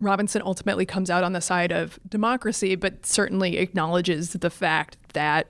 Robinson 0.00 0.42
ultimately 0.44 0.84
comes 0.84 1.08
out 1.08 1.24
on 1.24 1.32
the 1.32 1.40
side 1.40 1.72
of 1.72 1.98
democracy, 2.08 2.74
but 2.74 3.06
certainly 3.06 3.56
acknowledges 3.58 4.30
the 4.30 4.50
fact 4.50 4.96
that 5.14 5.46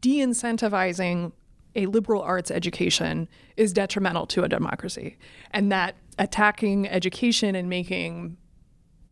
de 0.00 0.18
incentivizing 0.18 1.32
a 1.74 1.86
liberal 1.86 2.22
arts 2.22 2.50
education 2.50 3.28
is 3.56 3.72
detrimental 3.72 4.26
to 4.26 4.42
a 4.42 4.48
democracy, 4.48 5.16
and 5.50 5.72
that 5.72 5.96
attacking 6.18 6.88
education 6.88 7.54
and 7.54 7.68
making 7.68 8.36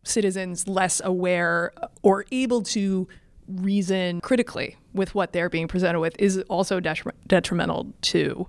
citizens 0.03 0.67
less 0.67 1.01
aware 1.03 1.71
or 2.01 2.25
able 2.31 2.61
to 2.63 3.07
reason 3.47 4.21
critically 4.21 4.77
with 4.93 5.13
what 5.13 5.33
they're 5.33 5.49
being 5.49 5.67
presented 5.67 5.99
with 5.99 6.15
is 6.19 6.37
also 6.49 6.79
detri- 6.79 7.11
detrimental 7.27 7.93
to 8.01 8.47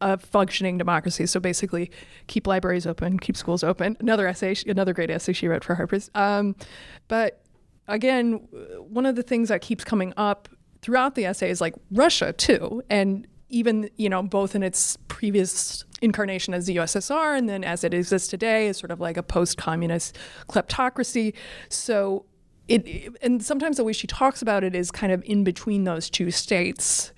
a 0.00 0.18
functioning 0.18 0.76
democracy. 0.76 1.26
So 1.26 1.40
basically, 1.40 1.90
keep 2.26 2.46
libraries 2.46 2.86
open, 2.86 3.18
keep 3.18 3.36
schools 3.36 3.64
open. 3.64 3.96
Another 4.00 4.26
essay, 4.26 4.54
another 4.66 4.92
great 4.92 5.10
essay 5.10 5.32
she 5.32 5.48
wrote 5.48 5.64
for 5.64 5.74
Harper's. 5.74 6.10
Um, 6.14 6.56
but 7.08 7.42
again, 7.88 8.34
one 8.80 9.06
of 9.06 9.16
the 9.16 9.22
things 9.22 9.48
that 9.48 9.62
keeps 9.62 9.84
coming 9.84 10.12
up 10.16 10.48
throughout 10.82 11.14
the 11.14 11.24
essay 11.24 11.48
is 11.48 11.60
like 11.60 11.74
Russia 11.90 12.32
too, 12.32 12.82
and 12.90 13.26
even 13.54 13.88
you 13.96 14.08
know 14.08 14.22
both 14.22 14.54
in 14.54 14.62
its 14.62 14.98
previous 15.08 15.84
incarnation 16.02 16.52
as 16.52 16.66
the 16.66 16.76
USSR 16.76 17.38
and 17.38 17.48
then 17.48 17.64
as 17.64 17.84
it 17.84 17.94
exists 17.94 18.28
today 18.28 18.68
as 18.68 18.76
sort 18.76 18.90
of 18.90 19.00
like 19.00 19.16
a 19.16 19.22
post-communist 19.22 20.16
kleptocracy. 20.48 21.34
So 21.68 22.26
it 22.68 23.14
and 23.22 23.42
sometimes 23.42 23.76
the 23.76 23.84
way 23.84 23.92
she 23.92 24.06
talks 24.06 24.42
about 24.42 24.64
it 24.64 24.74
is 24.74 24.90
kind 24.90 25.12
of 25.12 25.22
in 25.24 25.44
between 25.44 25.84
those 25.84 26.10
two 26.10 26.30
states. 26.30 27.12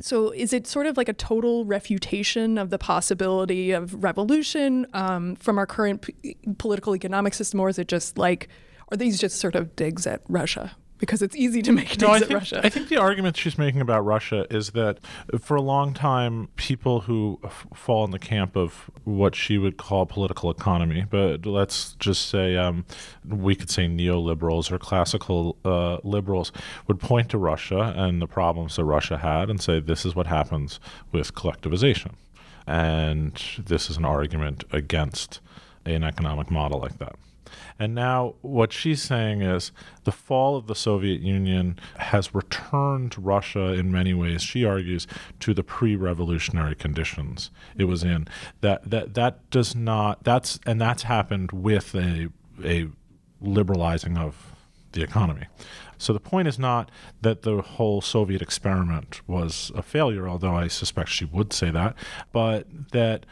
So 0.00 0.30
is 0.30 0.52
it 0.52 0.66
sort 0.66 0.86
of 0.86 0.96
like 0.96 1.08
a 1.08 1.12
total 1.12 1.64
refutation 1.64 2.58
of 2.58 2.70
the 2.70 2.78
possibility 2.78 3.70
of 3.70 4.02
revolution 4.02 4.86
um, 4.94 5.36
from 5.36 5.58
our 5.58 5.66
current 5.66 6.02
p- 6.02 6.36
political 6.58 6.96
economic 6.96 7.34
system, 7.34 7.60
or 7.60 7.68
is 7.68 7.78
it 7.78 7.86
just 7.86 8.18
like 8.18 8.48
are 8.90 8.96
these 8.96 9.20
just 9.20 9.38
sort 9.38 9.54
of 9.54 9.76
digs 9.76 10.06
at 10.06 10.22
Russia? 10.28 10.76
Because 11.02 11.20
it's 11.20 11.34
easy 11.34 11.62
to 11.62 11.72
make 11.72 12.00
no, 12.00 12.10
I 12.10 12.20
think, 12.20 12.30
Russia. 12.30 12.60
I 12.62 12.68
think 12.68 12.88
the 12.88 12.96
argument 12.96 13.36
she's 13.36 13.58
making 13.58 13.80
about 13.80 14.04
Russia 14.04 14.46
is 14.50 14.70
that 14.70 15.00
for 15.40 15.56
a 15.56 15.60
long 15.60 15.94
time, 15.94 16.46
people 16.54 17.00
who 17.00 17.40
f- 17.42 17.66
fall 17.74 18.04
in 18.04 18.12
the 18.12 18.20
camp 18.20 18.54
of 18.54 18.88
what 19.02 19.34
she 19.34 19.58
would 19.58 19.78
call 19.78 20.06
political 20.06 20.48
economy, 20.48 21.04
but 21.10 21.44
let's 21.44 21.94
just 21.94 22.28
say 22.28 22.56
um, 22.56 22.84
we 23.28 23.56
could 23.56 23.68
say 23.68 23.88
neoliberals 23.88 24.70
or 24.70 24.78
classical 24.78 25.56
uh, 25.64 25.96
liberals, 26.04 26.52
would 26.86 27.00
point 27.00 27.28
to 27.30 27.36
Russia 27.36 27.92
and 27.96 28.22
the 28.22 28.28
problems 28.28 28.76
that 28.76 28.84
Russia 28.84 29.18
had 29.18 29.50
and 29.50 29.60
say 29.60 29.80
this 29.80 30.06
is 30.06 30.14
what 30.14 30.28
happens 30.28 30.78
with 31.10 31.34
collectivization. 31.34 32.12
And 32.64 33.42
this 33.58 33.90
is 33.90 33.96
an 33.96 34.04
argument 34.04 34.62
against 34.70 35.40
an 35.84 36.04
economic 36.04 36.48
model 36.48 36.78
like 36.78 36.98
that. 36.98 37.16
And 37.78 37.94
now, 37.94 38.34
what 38.42 38.72
she's 38.72 39.02
saying 39.02 39.42
is 39.42 39.72
the 40.04 40.12
fall 40.12 40.56
of 40.56 40.66
the 40.66 40.74
Soviet 40.74 41.20
Union 41.20 41.78
has 41.96 42.34
returned 42.34 43.16
Russia 43.18 43.72
in 43.72 43.90
many 43.90 44.14
ways, 44.14 44.42
she 44.42 44.64
argues, 44.64 45.06
to 45.40 45.54
the 45.54 45.62
pre 45.62 45.96
revolutionary 45.96 46.74
conditions 46.74 47.50
it 47.76 47.84
was 47.84 48.02
in. 48.02 48.28
That, 48.60 48.88
that, 48.90 49.14
that 49.14 49.50
does 49.50 49.74
not, 49.74 50.24
that's, 50.24 50.58
and 50.66 50.80
that's 50.80 51.04
happened 51.04 51.52
with 51.52 51.94
a, 51.94 52.28
a 52.64 52.88
liberalizing 53.40 54.16
of 54.16 54.52
the 54.92 55.02
economy. 55.02 55.46
So 55.98 56.12
the 56.12 56.20
point 56.20 56.48
is 56.48 56.58
not 56.58 56.90
that 57.20 57.42
the 57.42 57.62
whole 57.62 58.00
Soviet 58.00 58.42
experiment 58.42 59.26
was 59.28 59.70
a 59.74 59.82
failure, 59.82 60.28
although 60.28 60.54
I 60.54 60.68
suspect 60.68 61.10
she 61.10 61.24
would 61.24 61.52
say 61.52 61.70
that, 61.70 61.94
but 62.32 62.66
that 62.90 63.24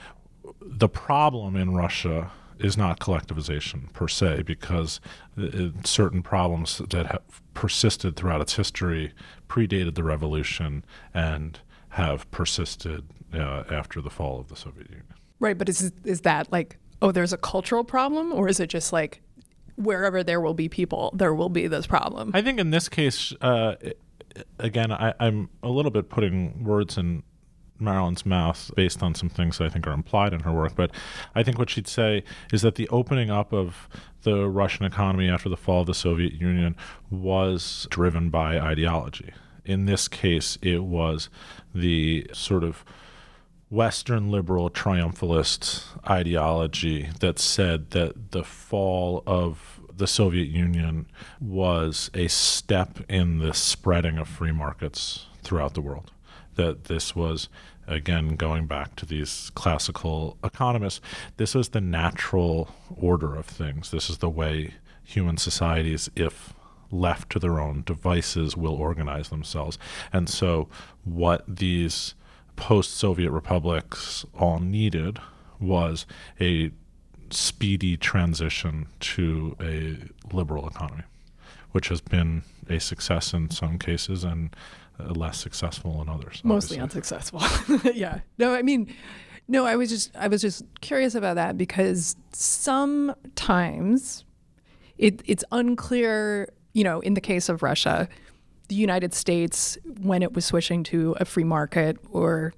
the 0.61 0.89
problem 0.89 1.57
in 1.57 1.75
Russia 1.75 2.31
is 2.61 2.77
not 2.77 3.01
collectivization 3.01 3.93
per 3.93 4.09
se, 4.09 4.43
because 4.43 5.01
it, 5.37 5.87
certain 5.87 6.23
problems 6.23 6.79
that 6.91 7.07
have 7.07 7.23
persisted 7.55 8.17
throughout 8.17 8.41
its 8.41 8.55
history 8.55 9.13
predated 9.49 9.95
the 9.95 10.05
revolution 10.05 10.85
and 11.15 11.61
have 11.91 12.31
persisted 12.31 13.05
uh, 13.35 13.65
after 13.71 14.01
the 14.01 14.11
fall 14.11 14.39
of 14.41 14.49
the 14.49 14.57
Soviet 14.57 14.89
Union. 14.89 15.07
Right, 15.41 15.57
but 15.57 15.69
is 15.69 15.93
is 16.05 16.21
that 16.23 16.51
like 16.53 16.79
oh, 17.03 17.13
there's 17.13 17.33
a 17.33 17.39
cultural 17.39 17.85
problem, 17.85 18.33
or 18.33 18.49
is 18.49 18.61
it 18.61 18.69
just 18.69 18.93
like 18.93 19.23
wherever 19.77 20.23
there 20.23 20.41
will 20.41 20.55
be 20.55 20.69
people, 20.69 21.11
there 21.15 21.35
will 21.35 21.49
be 21.49 21.67
this 21.67 21.87
problem? 21.87 22.31
I 22.35 22.43
think 22.43 22.61
in 22.61 22.71
this 22.71 22.89
case, 22.89 23.33
uh, 23.41 23.77
again, 24.59 24.93
I, 24.93 25.15
I'm 25.19 25.49
a 25.63 25.69
little 25.69 25.91
bit 25.91 26.09
putting 26.09 26.65
words 26.65 26.99
in 26.99 27.23
Marilynne's 27.81 28.27
mouth 28.27 28.71
based 28.77 29.03
on 29.03 29.15
some 29.15 29.29
things 29.29 29.59
that 29.59 29.65
I 29.65 29.69
think 29.69 29.87
are 29.87 29.93
implied 29.93 30.33
in 30.33 30.41
her 30.41 30.53
work. 30.53 30.75
But 30.75 30.91
I 31.35 31.43
think 31.43 31.59
what 31.59 31.71
she'd 31.71 31.89
say 31.89 32.25
is 32.53 32.63
that 32.63 32.75
the 32.75 32.89
opening 32.89 33.31
up 33.31 33.53
of 33.53 33.89
the 34.23 34.49
Russian 34.49 34.85
economy 34.85 35.29
after 35.29 35.49
the 35.49 35.57
fall 35.57 35.81
of 35.83 35.87
the 35.87 35.95
Soviet 35.95 36.35
Union 36.35 36.77
was 37.11 37.87
driven 37.91 38.31
by 38.31 38.59
ideology. 38.59 39.33
In 39.65 39.87
this 39.87 40.09
case, 40.09 40.59
it 40.63 40.85
was 40.85 41.29
the 41.75 42.27
sort 42.33 42.65
of 42.65 42.85
Western 43.71 44.31
liberal 44.31 44.69
triumphalist 44.69 45.85
ideology 46.09 47.09
that 47.21 47.39
said 47.39 47.91
that 47.91 48.33
the 48.33 48.43
fall 48.43 49.23
of 49.27 49.81
the 49.97 50.09
Soviet 50.09 50.49
Union 50.49 51.07
was 51.41 52.11
a 52.15 52.27
step 52.27 52.99
in 53.09 53.39
the 53.39 53.55
spreading 53.55 54.19
of 54.19 54.27
free 54.27 54.51
markets 54.51 55.27
throughout 55.43 55.75
the 55.75 55.81
world. 55.81 56.11
That 56.57 56.85
this 56.85 57.15
was, 57.15 57.49
again, 57.87 58.37
going 58.37 58.67
back 58.67 58.97
to 58.97 59.07
these 59.07 59.51
classical 59.55 60.37
economists, 60.43 61.01
this 61.37 61.55
was 61.55 61.71
the 61.71 61.81
natural 61.81 62.75
order 62.95 63.35
of 63.35 63.47
things. 63.47 63.91
This 63.91 64.11
is 64.11 64.19
the 64.19 64.29
way 64.29 64.75
human 65.05 65.37
societies, 65.37 66.11
if 66.15 66.55
left 66.91 67.31
to 67.31 67.39
their 67.39 67.61
own 67.61 67.83
devices, 67.87 68.57
will 68.57 68.75
organize 68.75 69.29
themselves. 69.29 69.79
And 70.13 70.29
so, 70.29 70.69
what 71.05 71.45
these 71.47 72.15
post 72.57 72.97
Soviet 72.97 73.31
republics 73.31 74.25
all 74.39 74.59
needed 74.59 75.19
was 75.59 76.07
a 76.41 76.71
speedy 77.31 77.97
transition 77.97 78.87
to 79.01 79.57
a 79.61 80.35
liberal 80.35 80.69
economy, 80.69 81.05
which 81.73 81.89
has 81.89 82.01
been 82.01 82.43
a 82.69 82.81
success 82.81 83.33
in 83.33 83.51
some 83.51 83.79
cases 83.79 84.25
and 84.25 84.55
Uh, 85.09 85.13
less 85.15 85.39
successful 85.39 86.01
in 86.03 86.09
others. 86.09 86.41
Mostly 86.45 86.81
obviously. 86.81 86.81
unsuccessful. 86.81 87.93
yeah. 87.95 88.21
No, 88.39 88.55
I 88.55 88.63
mean, 88.63 88.93
no, 89.49 89.67
I 89.67 89.77
was 89.77 89.91
just 89.91 90.15
I 90.17 90.29
was 90.29 90.41
just 90.41 90.65
curious 90.81 91.15
about 91.15 91.35
that 91.35 91.57
because 91.57 92.17
sometimes 92.33 94.25
it 94.99 95.23
it's 95.25 95.45
unclear, 95.53 96.53
you 96.73 96.85
know, 96.85 97.01
in 97.01 97.15
the 97.15 97.21
case 97.21 97.49
of 97.49 97.63
Russia, 97.63 98.09
the 98.69 98.75
United 98.75 99.15
States 99.15 99.79
when 100.01 100.23
it 100.23 100.33
was 100.33 100.45
switching 100.45 100.83
to 100.85 101.17
a 101.19 101.25
free 101.25 101.45
market 101.45 101.97
or 102.11 102.53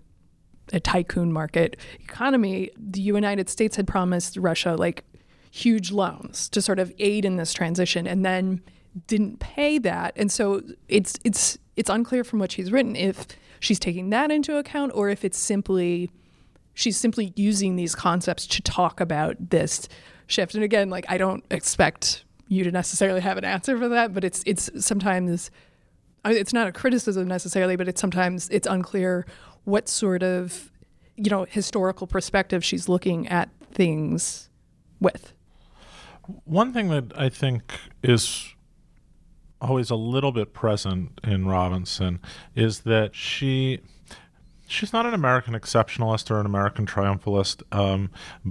a 0.72 0.80
tycoon 0.80 1.32
market 1.32 1.76
economy, 2.00 2.70
the 2.76 3.00
United 3.00 3.48
States 3.48 3.76
had 3.76 3.86
promised 3.86 4.36
Russia 4.36 4.74
like 4.74 5.04
huge 5.50 5.92
loans 5.92 6.48
to 6.48 6.62
sort 6.62 6.78
of 6.78 6.92
aid 6.98 7.24
in 7.24 7.36
this 7.36 7.52
transition 7.52 8.06
and 8.06 8.24
then 8.24 8.62
didn't 9.06 9.38
pay 9.40 9.78
that. 9.78 10.12
And 10.16 10.30
so 10.30 10.62
it's 10.88 11.14
it's 11.24 11.58
it's 11.76 11.90
unclear 11.90 12.24
from 12.24 12.38
what 12.38 12.52
she's 12.52 12.70
written 12.70 12.96
if 12.96 13.26
she's 13.60 13.78
taking 13.78 14.10
that 14.10 14.30
into 14.30 14.56
account 14.56 14.92
or 14.94 15.08
if 15.08 15.24
it's 15.24 15.38
simply 15.38 16.10
she's 16.74 16.96
simply 16.96 17.32
using 17.36 17.76
these 17.76 17.94
concepts 17.94 18.46
to 18.46 18.62
talk 18.62 19.00
about 19.00 19.50
this 19.50 19.88
shift. 20.26 20.54
And 20.54 20.64
again, 20.64 20.90
like 20.90 21.04
I 21.08 21.18
don't 21.18 21.44
expect 21.50 22.24
you 22.48 22.64
to 22.64 22.70
necessarily 22.70 23.20
have 23.20 23.38
an 23.38 23.44
answer 23.44 23.78
for 23.78 23.88
that, 23.88 24.12
but 24.12 24.24
it's 24.24 24.42
it's 24.46 24.70
sometimes 24.84 25.50
it's 26.24 26.52
not 26.52 26.66
a 26.66 26.72
criticism 26.72 27.26
necessarily, 27.26 27.76
but 27.76 27.88
it's 27.88 28.00
sometimes 28.00 28.48
it's 28.50 28.66
unclear 28.66 29.26
what 29.64 29.88
sort 29.88 30.22
of 30.22 30.70
you 31.16 31.30
know 31.30 31.44
historical 31.44 32.06
perspective 32.06 32.64
she's 32.64 32.88
looking 32.88 33.28
at 33.28 33.48
things 33.72 34.50
with. 35.00 35.32
One 36.44 36.72
thing 36.72 36.88
that 36.88 37.12
I 37.16 37.28
think 37.28 37.72
is 38.02 38.51
always 39.62 39.90
a 39.90 39.96
little 39.96 40.32
bit 40.32 40.52
present 40.52 41.20
in 41.22 41.46
Robinson 41.46 42.20
is 42.54 42.80
that 42.80 43.14
she 43.14 43.80
she's 44.66 44.92
not 44.92 45.06
an 45.06 45.14
American 45.14 45.54
exceptionalist 45.54 46.30
or 46.30 46.40
an 46.40 46.46
American 46.46 46.86
triumphalist, 46.86 47.62
um, 47.72 48.10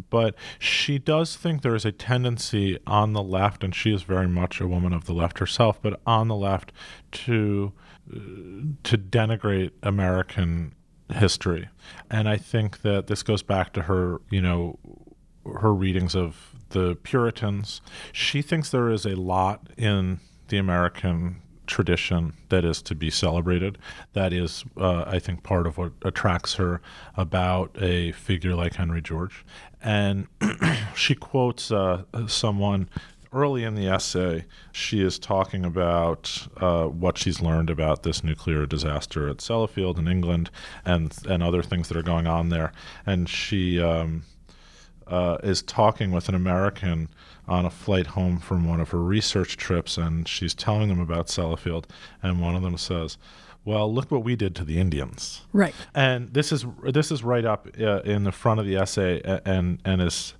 but 0.09 0.35
she 0.59 0.97
does 0.97 1.35
think 1.35 1.61
there 1.61 1.75
is 1.75 1.85
a 1.85 1.91
tendency 1.91 2.77
on 2.85 3.13
the 3.13 3.23
left, 3.23 3.63
and 3.63 3.75
she 3.75 3.93
is 3.93 4.03
very 4.03 4.27
much 4.27 4.61
a 4.61 4.67
woman 4.67 4.93
of 4.93 5.05
the 5.05 5.13
left 5.13 5.39
herself, 5.39 5.79
but 5.81 5.99
on 6.05 6.27
the 6.27 6.35
left 6.35 6.71
to 7.11 7.73
uh, 8.09 8.19
to 8.83 8.97
denigrate 8.97 9.71
American 9.83 10.73
history, 11.13 11.67
and 12.09 12.29
I 12.29 12.37
think 12.37 12.81
that 12.83 13.07
this 13.07 13.21
goes 13.21 13.43
back 13.43 13.73
to 13.73 13.83
her, 13.83 14.21
you 14.29 14.41
know, 14.41 14.79
her 15.59 15.73
readings 15.73 16.15
of 16.15 16.55
the 16.69 16.95
Puritans. 17.03 17.81
She 18.13 18.41
thinks 18.41 18.69
there 18.69 18.89
is 18.89 19.05
a 19.05 19.15
lot 19.15 19.67
in 19.77 20.21
the 20.51 20.57
American 20.57 21.41
tradition 21.65 22.33
that 22.49 22.65
is 22.65 22.81
to 22.83 22.93
be 22.93 23.09
celebrated. 23.09 23.77
That 24.13 24.33
is, 24.33 24.63
uh, 24.77 25.05
I 25.07 25.19
think, 25.19 25.41
part 25.41 25.65
of 25.65 25.77
what 25.77 25.93
attracts 26.03 26.55
her 26.55 26.81
about 27.15 27.75
a 27.81 28.11
figure 28.11 28.53
like 28.53 28.75
Henry 28.75 29.01
George. 29.01 29.45
And 29.81 30.27
she 30.95 31.15
quotes 31.15 31.71
uh, 31.71 32.03
someone 32.27 32.89
early 33.33 33.63
in 33.63 33.75
the 33.75 33.87
essay. 33.87 34.45
She 34.73 35.01
is 35.01 35.17
talking 35.17 35.63
about 35.63 36.47
uh, 36.57 36.87
what 36.87 37.17
she's 37.17 37.41
learned 37.41 37.69
about 37.69 38.03
this 38.03 38.23
nuclear 38.23 38.65
disaster 38.65 39.29
at 39.29 39.37
Sellafield 39.37 39.97
in 39.97 40.07
England 40.07 40.51
and 40.83 41.17
and 41.29 41.41
other 41.41 41.63
things 41.63 41.87
that 41.87 41.95
are 41.95 42.03
going 42.03 42.27
on 42.27 42.49
there. 42.49 42.73
And 43.05 43.29
she 43.29 43.81
um, 43.81 44.23
uh, 45.07 45.37
is 45.43 45.61
talking 45.61 46.11
with 46.11 46.27
an 46.27 46.35
American 46.35 47.07
on 47.51 47.65
a 47.65 47.69
flight 47.69 48.07
home 48.07 48.39
from 48.39 48.65
one 48.65 48.79
of 48.79 48.91
her 48.91 49.03
research 49.03 49.57
trips, 49.57 49.97
and 49.97 50.25
she's 50.25 50.53
telling 50.53 50.87
them 50.87 51.01
about 51.01 51.27
Sellafield, 51.27 51.83
and 52.23 52.39
one 52.39 52.55
of 52.55 52.61
them 52.61 52.77
says, 52.77 53.17
"Well, 53.65 53.93
look 53.93 54.09
what 54.09 54.23
we 54.23 54.37
did 54.37 54.55
to 54.55 54.63
the 54.63 54.79
Indians." 54.79 55.41
Right. 55.51 55.75
And 55.93 56.33
this 56.33 56.53
is 56.53 56.65
this 56.81 57.11
is 57.11 57.25
right 57.25 57.43
up 57.43 57.67
uh, 57.79 58.03
in 58.03 58.23
the 58.23 58.31
front 58.31 58.61
of 58.61 58.65
the 58.65 58.77
essay, 58.77 59.21
and 59.45 59.79
and 59.83 60.01
is 60.01 60.33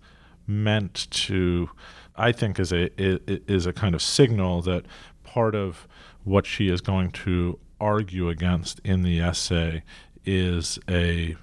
meant 0.48 1.08
to, 1.12 1.70
I 2.16 2.32
think, 2.32 2.60
is 2.60 2.72
a 2.72 2.90
is 2.98 3.66
a 3.66 3.74
kind 3.74 3.94
of 3.94 4.02
signal 4.02 4.62
that 4.62 4.86
part 5.26 5.54
of 5.54 5.88
what 6.24 6.46
she 6.46 6.70
is 6.70 6.80
going 6.80 7.12
to 7.12 7.60
argue 7.82 8.30
against 8.30 8.80
in 8.86 9.04
the 9.04 9.20
essay 9.20 9.84
is 10.24 10.80
a 10.90 11.36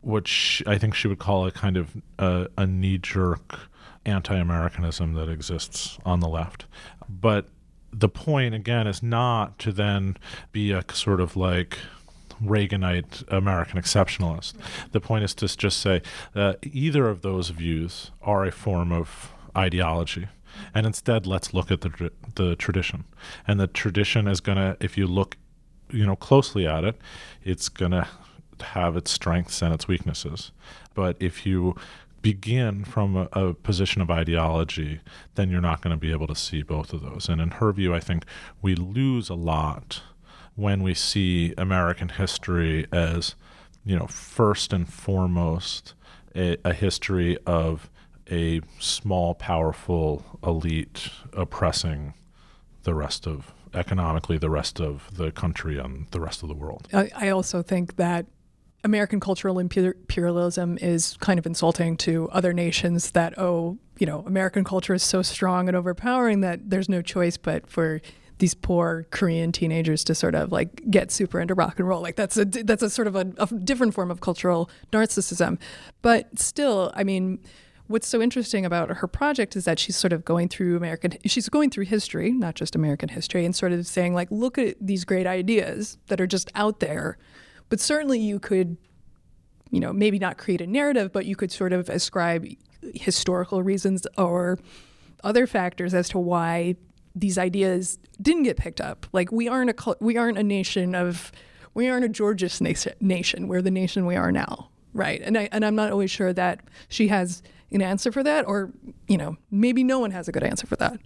which 0.00 0.64
I 0.66 0.78
think 0.78 0.96
she 0.96 1.06
would 1.06 1.20
call 1.20 1.46
a 1.46 1.52
kind 1.52 1.76
of 1.76 1.96
uh, 2.18 2.46
a 2.58 2.66
knee 2.66 2.98
jerk 2.98 3.70
anti 4.04 4.36
Americanism 4.36 5.14
that 5.14 5.28
exists 5.28 5.98
on 6.04 6.20
the 6.20 6.28
left. 6.28 6.66
But 7.08 7.48
the 7.92 8.08
point, 8.08 8.54
again, 8.54 8.86
is 8.86 9.02
not 9.02 9.58
to 9.60 9.72
then 9.72 10.16
be 10.50 10.72
a 10.72 10.84
sort 10.92 11.20
of 11.20 11.36
like 11.36 11.78
Reaganite 12.42 13.30
American 13.30 13.80
exceptionalist. 13.80 14.54
The 14.92 15.00
point 15.00 15.24
is 15.24 15.34
to 15.36 15.56
just 15.56 15.78
say 15.78 16.02
that 16.32 16.58
either 16.62 17.08
of 17.08 17.22
those 17.22 17.50
views 17.50 18.10
are 18.22 18.44
a 18.44 18.50
form 18.50 18.92
of 18.92 19.32
ideology. 19.56 20.28
And 20.74 20.86
instead, 20.86 21.26
let's 21.26 21.54
look 21.54 21.70
at 21.70 21.82
the, 21.82 22.10
the 22.34 22.56
tradition. 22.56 23.04
And 23.46 23.60
the 23.60 23.66
tradition 23.66 24.26
is 24.26 24.40
going 24.40 24.58
to, 24.58 24.76
if 24.80 24.98
you 24.98 25.06
look 25.06 25.36
you 25.92 26.06
know 26.06 26.16
closely 26.16 26.66
at 26.66 26.84
it, 26.84 26.96
it's 27.44 27.68
going 27.68 27.92
to 27.92 28.08
have 28.60 28.96
its 28.96 29.10
strengths 29.10 29.62
and 29.62 29.74
its 29.74 29.86
weaknesses. 29.86 30.52
But 30.94 31.16
if 31.20 31.46
you 31.46 31.76
begin 32.22 32.84
from 32.84 33.16
a, 33.16 33.28
a, 33.32 33.52
position 33.52 34.00
of 34.00 34.10
ideology, 34.10 35.00
then 35.34 35.50
you're 35.50 35.60
not 35.60 35.82
going 35.82 35.94
to 35.94 36.00
be 36.00 36.12
able 36.12 36.28
to 36.28 36.36
see 36.36 36.62
both 36.62 36.92
of 36.92 37.02
those. 37.02 37.28
And 37.28 37.40
in 37.40 37.50
her 37.52 37.72
view, 37.72 37.94
I 37.94 38.00
think 38.00 38.24
we 38.62 38.74
lose 38.74 39.28
a 39.28 39.34
lot 39.34 40.02
when 40.54 40.82
we 40.82 40.94
see 40.94 41.52
American 41.58 42.10
history 42.10 42.86
as, 42.92 43.34
you 43.84 43.98
know, 43.98 44.06
first 44.06 44.72
and 44.72 44.88
foremost 44.88 45.94
a, 46.36 46.56
a 46.64 46.72
history 46.72 47.36
of 47.46 47.90
a 48.30 48.60
small, 48.78 49.34
powerful 49.34 50.24
elite 50.44 51.10
oppressing 51.32 52.14
the 52.84 52.94
rest 52.94 53.26
of 53.26 53.52
economically 53.74 54.38
the 54.38 54.50
rest 54.50 54.80
of 54.80 55.08
the 55.16 55.30
country 55.30 55.78
and 55.78 56.06
the 56.10 56.20
rest 56.20 56.42
of 56.42 56.48
the 56.48 56.54
world. 56.54 56.88
I, 56.92 57.10
I 57.14 57.28
also 57.30 57.62
think 57.62 57.96
that 57.96 58.26
American 58.84 59.20
cultural 59.20 59.58
imperialism 59.58 60.76
is 60.80 61.16
kind 61.20 61.38
of 61.38 61.46
insulting 61.46 61.96
to 61.98 62.28
other 62.30 62.52
nations 62.52 63.12
that, 63.12 63.38
oh, 63.38 63.78
you 63.98 64.06
know, 64.06 64.24
American 64.26 64.64
culture 64.64 64.94
is 64.94 65.02
so 65.02 65.22
strong 65.22 65.68
and 65.68 65.76
overpowering 65.76 66.40
that 66.40 66.68
there's 66.68 66.88
no 66.88 67.00
choice 67.00 67.36
but 67.36 67.68
for 67.68 68.00
these 68.38 68.54
poor 68.54 69.06
Korean 69.10 69.52
teenagers 69.52 70.02
to 70.02 70.16
sort 70.16 70.34
of 70.34 70.50
like 70.50 70.90
get 70.90 71.12
super 71.12 71.38
into 71.38 71.54
rock 71.54 71.78
and 71.78 71.86
roll. 71.86 72.02
Like 72.02 72.16
that's 72.16 72.36
a 72.36 72.44
that's 72.44 72.82
a 72.82 72.90
sort 72.90 73.06
of 73.06 73.14
a, 73.14 73.32
a 73.38 73.46
different 73.46 73.94
form 73.94 74.10
of 74.10 74.20
cultural 74.20 74.68
narcissism. 74.92 75.60
But 76.02 76.38
still, 76.40 76.92
I 76.96 77.04
mean, 77.04 77.38
what's 77.86 78.08
so 78.08 78.20
interesting 78.20 78.66
about 78.66 78.90
her 78.90 79.06
project 79.06 79.54
is 79.54 79.64
that 79.66 79.78
she's 79.78 79.96
sort 79.96 80.12
of 80.12 80.24
going 80.24 80.48
through 80.48 80.76
American 80.76 81.16
she's 81.24 81.48
going 81.48 81.70
through 81.70 81.84
history, 81.84 82.32
not 82.32 82.56
just 82.56 82.74
American 82.74 83.10
history, 83.10 83.44
and 83.44 83.54
sort 83.54 83.70
of 83.70 83.86
saying 83.86 84.12
like, 84.12 84.28
look 84.32 84.58
at 84.58 84.74
these 84.80 85.04
great 85.04 85.28
ideas 85.28 85.98
that 86.08 86.20
are 86.20 86.26
just 86.26 86.50
out 86.56 86.80
there 86.80 87.18
but 87.72 87.80
certainly 87.80 88.20
you 88.20 88.38
could, 88.38 88.76
you 89.70 89.80
know, 89.80 89.94
maybe 89.94 90.18
not 90.18 90.36
create 90.36 90.60
a 90.60 90.66
narrative, 90.66 91.10
but 91.10 91.24
you 91.24 91.34
could 91.34 91.50
sort 91.50 91.72
of 91.72 91.88
ascribe 91.88 92.46
historical 92.82 93.62
reasons 93.62 94.06
or 94.18 94.58
other 95.24 95.46
factors 95.46 95.94
as 95.94 96.06
to 96.10 96.18
why 96.18 96.76
these 97.14 97.38
ideas 97.38 97.98
didn't 98.20 98.42
get 98.42 98.58
picked 98.58 98.82
up. 98.82 99.06
Like 99.14 99.32
we 99.32 99.48
aren't 99.48 99.70
a 99.70 99.96
we 100.00 100.18
aren't 100.18 100.36
a 100.36 100.42
nation 100.42 100.94
of 100.94 101.32
we 101.72 101.88
aren't 101.88 102.04
a 102.04 102.10
Georgist 102.10 102.60
nation. 103.00 103.48
We're 103.48 103.62
the 103.62 103.70
nation 103.70 104.04
we 104.04 104.16
are 104.16 104.30
now, 104.30 104.68
right? 104.92 105.22
And 105.22 105.38
I 105.38 105.48
and 105.50 105.64
I'm 105.64 105.74
not 105.74 105.90
always 105.90 106.10
sure 106.10 106.34
that 106.34 106.60
she 106.90 107.08
has 107.08 107.42
an 107.70 107.80
answer 107.80 108.12
for 108.12 108.22
that, 108.22 108.46
or 108.46 108.70
you 109.08 109.16
know, 109.16 109.38
maybe 109.50 109.82
no 109.82 109.98
one 109.98 110.10
has 110.10 110.28
a 110.28 110.32
good 110.32 110.44
answer 110.44 110.66
for 110.66 110.76
that. 110.76 111.00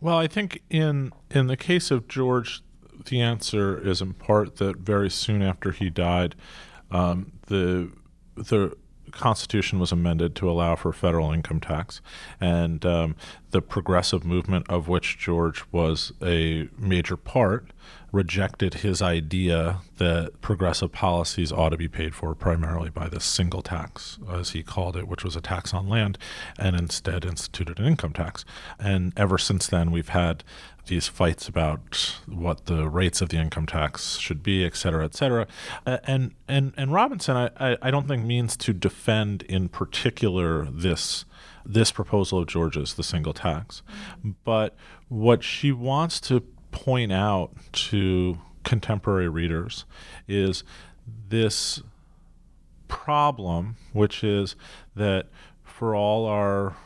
Well, 0.00 0.18
I 0.18 0.28
think 0.28 0.62
in 0.70 1.12
in 1.32 1.48
the 1.48 1.56
case 1.56 1.90
of 1.90 2.06
George, 2.06 2.62
the 3.06 3.20
answer 3.20 3.78
is 3.78 4.00
in 4.00 4.14
part 4.14 4.56
that 4.56 4.78
very 4.78 5.10
soon 5.10 5.42
after 5.42 5.72
he 5.72 5.90
died, 5.90 6.34
um, 6.90 7.32
the 7.46 7.90
the 8.34 8.76
Constitution 9.10 9.78
was 9.78 9.92
amended 9.92 10.34
to 10.36 10.50
allow 10.50 10.74
for 10.74 10.92
federal 10.92 11.32
income 11.32 11.60
tax, 11.60 12.00
and 12.40 12.84
um, 12.86 13.14
the 13.50 13.60
progressive 13.60 14.24
movement 14.24 14.66
of 14.68 14.88
which 14.88 15.18
George 15.18 15.64
was 15.70 16.12
a 16.22 16.68
major 16.78 17.16
part 17.16 17.70
rejected 18.12 18.74
his 18.74 19.00
idea 19.00 19.78
that 19.96 20.40
progressive 20.42 20.92
policies 20.92 21.50
ought 21.50 21.70
to 21.70 21.78
be 21.78 21.88
paid 21.88 22.14
for 22.14 22.34
primarily 22.34 22.90
by 22.90 23.08
this 23.08 23.24
single 23.24 23.62
tax, 23.62 24.18
as 24.30 24.50
he 24.50 24.62
called 24.62 24.96
it, 24.96 25.08
which 25.08 25.24
was 25.24 25.34
a 25.34 25.40
tax 25.40 25.72
on 25.72 25.88
land, 25.88 26.18
and 26.58 26.76
instead 26.76 27.24
instituted 27.24 27.78
an 27.78 27.86
income 27.86 28.12
tax. 28.12 28.44
And 28.78 29.12
ever 29.16 29.38
since 29.38 29.66
then, 29.66 29.90
we've 29.90 30.10
had 30.10 30.44
these 30.86 31.08
fights 31.08 31.48
about 31.48 32.20
what 32.26 32.66
the 32.66 32.88
rates 32.88 33.22
of 33.22 33.30
the 33.30 33.38
income 33.38 33.66
tax 33.66 34.18
should 34.18 34.42
be, 34.42 34.64
et 34.64 34.76
cetera, 34.76 35.04
et 35.04 35.14
cetera. 35.14 35.46
Uh, 35.86 35.98
and 36.04 36.34
and 36.46 36.74
and 36.76 36.92
Robinson, 36.92 37.36
I, 37.36 37.78
I 37.80 37.90
don't 37.90 38.08
think 38.08 38.24
means 38.24 38.56
to 38.58 38.72
defend 38.72 39.42
in 39.44 39.68
particular 39.68 40.66
this 40.66 41.24
this 41.64 41.92
proposal 41.92 42.40
of 42.40 42.48
George's, 42.48 42.94
the 42.94 43.04
single 43.04 43.32
tax, 43.32 43.82
but 44.44 44.76
what 45.08 45.44
she 45.44 45.70
wants 45.70 46.20
to 46.20 46.40
point 46.72 47.12
out 47.12 47.52
to 47.72 48.38
contemporary 48.64 49.28
readers 49.28 49.84
is 50.26 50.64
this 51.28 51.82
problem, 52.88 53.76
which 53.92 54.24
is 54.24 54.56
that 54.96 55.28
for 55.62 55.94
all 55.94 56.26
our 56.26 56.76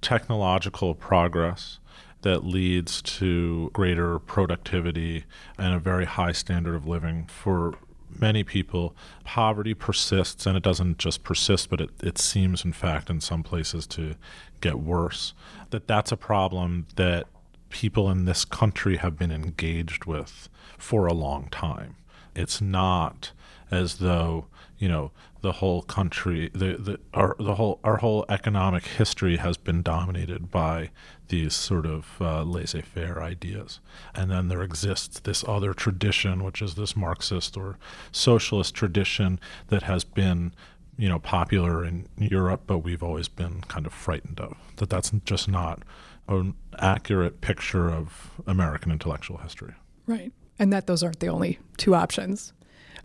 technological 0.00 0.94
progress 0.94 1.78
that 2.22 2.44
leads 2.44 3.02
to 3.02 3.70
greater 3.72 4.18
productivity 4.18 5.24
and 5.58 5.74
a 5.74 5.78
very 5.78 6.06
high 6.06 6.32
standard 6.32 6.74
of 6.74 6.86
living 6.86 7.26
for 7.26 7.74
many 8.20 8.44
people, 8.44 8.94
poverty 9.24 9.74
persists, 9.74 10.46
and 10.46 10.56
it 10.56 10.62
doesn't 10.62 10.98
just 10.98 11.22
persist, 11.22 11.68
but 11.68 11.80
it, 11.80 11.90
it 12.02 12.18
seems, 12.18 12.64
in 12.64 12.72
fact, 12.72 13.10
in 13.10 13.20
some 13.20 13.42
places 13.42 13.86
to 13.86 14.14
get 14.60 14.78
worse. 14.78 15.34
That 15.70 15.86
that's 15.86 16.12
a 16.12 16.16
problem 16.16 16.86
that 16.96 17.26
people 17.74 18.08
in 18.08 18.24
this 18.24 18.44
country 18.44 18.98
have 18.98 19.18
been 19.18 19.32
engaged 19.32 20.04
with 20.04 20.48
for 20.78 21.06
a 21.06 21.12
long 21.12 21.48
time. 21.50 21.96
It's 22.32 22.60
not 22.60 23.32
as 23.68 23.96
though 23.96 24.46
you 24.78 24.88
know 24.88 25.10
the 25.40 25.52
whole 25.52 25.82
country, 25.82 26.50
the 26.52 26.76
the 26.76 27.00
our 27.12 27.34
the 27.40 27.56
whole 27.56 27.80
our 27.82 27.96
whole 27.96 28.24
economic 28.28 28.86
history 28.86 29.38
has 29.38 29.56
been 29.56 29.82
dominated 29.82 30.52
by 30.52 30.90
these 31.28 31.52
sort 31.52 31.84
of 31.84 32.16
uh, 32.20 32.44
laissez-faire 32.44 33.20
ideas, 33.20 33.80
and 34.14 34.30
then 34.30 34.46
there 34.46 34.62
exists 34.62 35.18
this 35.18 35.44
other 35.48 35.74
tradition, 35.74 36.44
which 36.44 36.62
is 36.62 36.76
this 36.76 36.94
Marxist 36.94 37.56
or 37.56 37.76
socialist 38.12 38.72
tradition 38.72 39.40
that 39.66 39.82
has 39.82 40.04
been 40.04 40.54
you 40.96 41.08
know 41.08 41.18
popular 41.18 41.84
in 41.84 42.06
Europe, 42.18 42.62
but 42.68 42.78
we've 42.78 43.02
always 43.02 43.26
been 43.26 43.62
kind 43.62 43.84
of 43.84 43.92
frightened 43.92 44.38
of 44.38 44.56
that. 44.76 44.90
That's 44.90 45.10
just 45.24 45.48
not 45.48 45.82
an 46.28 46.54
accurate 46.78 47.40
picture 47.40 47.90
of 47.90 48.40
American 48.46 48.90
intellectual 48.90 49.38
history. 49.38 49.74
Right. 50.06 50.32
And 50.58 50.72
that 50.72 50.86
those 50.86 51.02
aren't 51.02 51.20
the 51.20 51.28
only 51.28 51.58
two 51.76 51.94
options. 51.94 52.52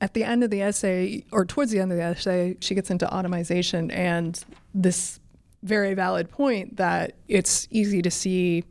At 0.02 0.14
the 0.14 0.24
end 0.24 0.44
of 0.44 0.50
the 0.50 0.62
essay, 0.62 1.26
or 1.32 1.46
towards 1.46 1.72
the 1.72 1.80
end 1.80 1.92
of 1.92 1.98
the 1.98 2.04
essay, 2.04 2.56
she 2.62 2.76
gets 2.76 2.90
into 2.90 3.12
automation 3.14 3.92
and 3.92 4.44
this 4.74 5.20
very 5.64 5.94
valid 5.94 6.30
point 6.30 6.78
that 6.78 7.14
it's 7.28 7.68
easy 7.70 8.02
to 8.02 8.12
see 8.12 8.64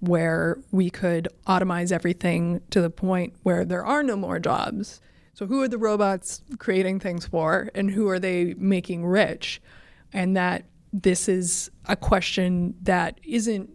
where 0.00 0.58
we 0.70 0.90
could 0.90 1.28
automize 1.46 1.90
everything 1.90 2.60
to 2.70 2.80
the 2.80 2.90
point 2.90 3.34
where 3.42 3.64
there 3.64 3.84
are 3.84 4.02
no 4.02 4.16
more 4.16 4.38
jobs. 4.38 5.00
So, 5.34 5.46
who 5.46 5.62
are 5.62 5.68
the 5.68 5.78
robots 5.78 6.42
creating 6.58 7.00
things 7.00 7.26
for, 7.26 7.70
and 7.74 7.90
who 7.90 8.08
are 8.08 8.18
they 8.18 8.54
making 8.58 9.06
rich? 9.06 9.60
And 10.12 10.36
that 10.36 10.64
this 10.92 11.28
is 11.28 11.70
a 11.86 11.96
question 11.96 12.74
that 12.82 13.20
isn't 13.22 13.70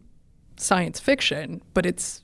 science 0.57 0.99
fiction, 0.99 1.61
but 1.73 1.85
it's 1.85 2.23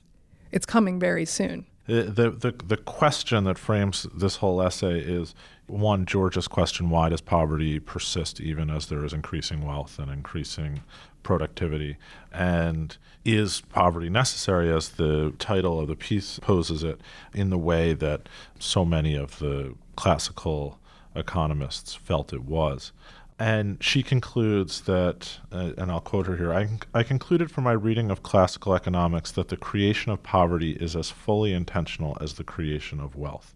it's 0.52 0.66
coming 0.66 0.98
very 0.98 1.24
soon. 1.24 1.66
Uh, 1.88 2.02
the, 2.02 2.30
the 2.30 2.54
the 2.66 2.76
question 2.76 3.44
that 3.44 3.58
frames 3.58 4.06
this 4.14 4.36
whole 4.36 4.62
essay 4.62 5.00
is 5.00 5.34
one 5.66 6.06
George's 6.06 6.48
question: 6.48 6.90
Why 6.90 7.08
does 7.08 7.20
poverty 7.20 7.80
persist 7.80 8.40
even 8.40 8.70
as 8.70 8.86
there 8.86 9.04
is 9.04 9.12
increasing 9.12 9.64
wealth 9.64 9.98
and 9.98 10.10
increasing 10.10 10.82
productivity? 11.22 11.96
And 12.32 12.96
is 13.24 13.62
poverty 13.70 14.08
necessary, 14.08 14.72
as 14.72 14.90
the 14.90 15.32
title 15.38 15.80
of 15.80 15.88
the 15.88 15.96
piece 15.96 16.38
poses 16.38 16.82
it, 16.82 17.00
in 17.34 17.50
the 17.50 17.58
way 17.58 17.92
that 17.94 18.28
so 18.58 18.84
many 18.84 19.14
of 19.14 19.38
the 19.38 19.74
classical 19.96 20.78
economists 21.14 21.94
felt 21.94 22.32
it 22.32 22.44
was? 22.44 22.92
And 23.40 23.82
she 23.82 24.02
concludes 24.02 24.82
that, 24.82 25.38
uh, 25.50 25.72
and 25.78 25.90
I'll 25.90 26.02
quote 26.02 26.26
her 26.26 26.36
here 26.36 26.52
I, 26.52 26.68
I 26.92 27.02
concluded 27.02 27.50
from 27.50 27.64
my 27.64 27.72
reading 27.72 28.10
of 28.10 28.22
classical 28.22 28.74
economics 28.74 29.32
that 29.32 29.48
the 29.48 29.56
creation 29.56 30.12
of 30.12 30.22
poverty 30.22 30.72
is 30.72 30.94
as 30.94 31.08
fully 31.08 31.54
intentional 31.54 32.18
as 32.20 32.34
the 32.34 32.44
creation 32.44 33.00
of 33.00 33.16
wealth. 33.16 33.54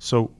So, 0.00 0.32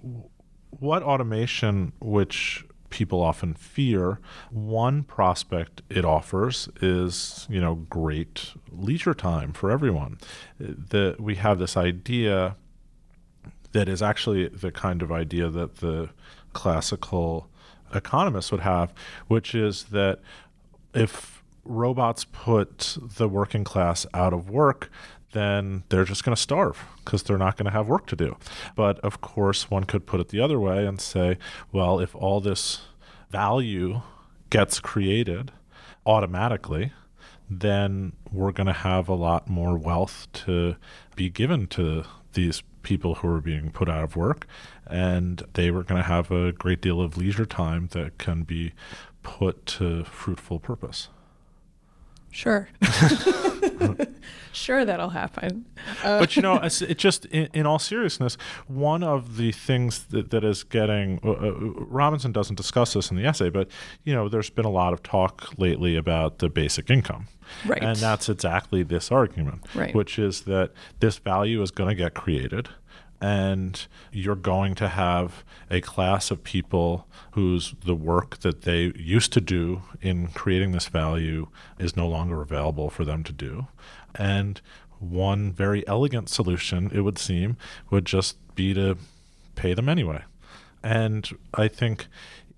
what 0.70 1.04
automation, 1.04 1.92
which 2.00 2.64
people 2.90 3.22
often 3.22 3.54
fear, 3.54 4.18
one 4.50 5.04
prospect 5.04 5.82
it 5.88 6.04
offers 6.04 6.68
is, 6.82 7.46
you 7.48 7.60
know, 7.60 7.76
great 7.76 8.54
leisure 8.72 9.14
time 9.14 9.52
for 9.52 9.70
everyone. 9.70 10.18
That 10.58 11.20
we 11.20 11.36
have 11.36 11.60
this 11.60 11.76
idea 11.76 12.56
that 13.70 13.88
is 13.88 14.02
actually 14.02 14.48
the 14.48 14.72
kind 14.72 15.00
of 15.00 15.12
idea 15.12 15.48
that 15.48 15.76
the 15.76 16.10
classical 16.52 17.49
economists 17.94 18.50
would 18.50 18.60
have, 18.60 18.92
which 19.28 19.54
is 19.54 19.84
that 19.84 20.20
if 20.94 21.42
robots 21.64 22.24
put 22.24 22.96
the 23.16 23.28
working 23.28 23.64
class 23.64 24.06
out 24.14 24.32
of 24.32 24.50
work, 24.50 24.90
then 25.32 25.84
they're 25.88 26.04
just 26.04 26.24
going 26.24 26.34
to 26.34 26.40
starve 26.40 26.82
because 27.04 27.22
they're 27.22 27.38
not 27.38 27.56
going 27.56 27.66
to 27.66 27.70
have 27.70 27.88
work 27.88 28.06
to 28.06 28.16
do. 28.16 28.36
But 28.74 28.98
of 29.00 29.20
course, 29.20 29.70
one 29.70 29.84
could 29.84 30.06
put 30.06 30.20
it 30.20 30.28
the 30.28 30.40
other 30.40 30.58
way 30.58 30.86
and 30.86 31.00
say, 31.00 31.38
well, 31.72 32.00
if 32.00 32.14
all 32.14 32.40
this 32.40 32.82
value 33.30 34.02
gets 34.50 34.80
created 34.80 35.52
automatically, 36.04 36.92
then 37.48 38.12
we're 38.32 38.52
going 38.52 38.66
to 38.66 38.72
have 38.72 39.08
a 39.08 39.14
lot 39.14 39.48
more 39.48 39.76
wealth 39.76 40.28
to 40.32 40.76
be 41.16 41.30
given 41.30 41.66
to 41.68 42.04
these 42.32 42.62
people 42.82 43.16
who 43.16 43.28
are 43.28 43.40
being 43.40 43.70
put 43.70 43.88
out 43.88 44.04
of 44.04 44.16
work, 44.16 44.46
and 44.86 45.42
they 45.54 45.70
were 45.70 45.82
going 45.82 46.00
to 46.00 46.08
have 46.08 46.30
a 46.30 46.52
great 46.52 46.80
deal 46.80 47.00
of 47.00 47.16
leisure 47.16 47.46
time 47.46 47.88
that 47.92 48.18
can 48.18 48.42
be 48.42 48.72
put 49.22 49.66
to 49.66 50.04
fruitful 50.04 50.58
purpose. 50.58 51.08
Sure. 52.30 52.68
sure, 54.52 54.84
that'll 54.84 55.10
happen. 55.10 55.66
Uh, 56.04 56.20
but 56.20 56.36
you 56.36 56.42
know, 56.42 56.56
it 56.62 56.98
just 56.98 57.24
in, 57.26 57.48
in, 57.52 57.66
all 57.66 57.78
seriousness, 57.78 58.36
one 58.66 59.02
of 59.02 59.36
the 59.36 59.52
things 59.52 60.04
that, 60.06 60.30
that 60.30 60.44
is 60.44 60.62
getting 60.62 61.20
uh, 61.24 61.30
uh, 61.30 61.52
Robinson 61.52 62.32
doesn't 62.32 62.56
discuss 62.56 62.92
this 62.92 63.10
in 63.10 63.16
the 63.16 63.24
essay, 63.24 63.50
but 63.50 63.68
you 64.04 64.14
know, 64.14 64.28
there's 64.28 64.50
been 64.50 64.64
a 64.64 64.70
lot 64.70 64.92
of 64.92 65.02
talk 65.02 65.52
lately 65.58 65.96
about 65.96 66.38
the 66.38 66.48
basic 66.48 66.90
income. 66.90 67.26
Right. 67.66 67.82
And 67.82 67.96
that's 67.96 68.28
exactly 68.28 68.84
this 68.84 69.10
argument, 69.10 69.66
right. 69.74 69.92
which 69.92 70.18
is 70.20 70.42
that 70.42 70.72
this 71.00 71.18
value 71.18 71.60
is 71.62 71.72
going 71.72 71.88
to 71.88 71.96
get 71.96 72.14
created 72.14 72.68
and 73.20 73.86
you're 74.12 74.36
going 74.36 74.74
to 74.76 74.88
have 74.88 75.44
a 75.70 75.80
class 75.80 76.30
of 76.30 76.42
people 76.42 77.06
whose 77.32 77.74
the 77.84 77.94
work 77.94 78.38
that 78.40 78.62
they 78.62 78.92
used 78.96 79.32
to 79.34 79.40
do 79.40 79.82
in 80.00 80.28
creating 80.28 80.72
this 80.72 80.88
value 80.88 81.48
is 81.78 81.96
no 81.96 82.08
longer 82.08 82.40
available 82.40 82.88
for 82.88 83.04
them 83.04 83.22
to 83.24 83.32
do. 83.32 83.66
And 84.14 84.60
one 84.98 85.52
very 85.52 85.86
elegant 85.86 86.28
solution 86.28 86.90
it 86.92 87.00
would 87.00 87.18
seem 87.18 87.56
would 87.90 88.04
just 88.04 88.36
be 88.54 88.74
to 88.74 88.96
pay 89.54 89.74
them 89.74 89.88
anyway. 89.88 90.22
And 90.82 91.28
i 91.54 91.68
think 91.68 92.06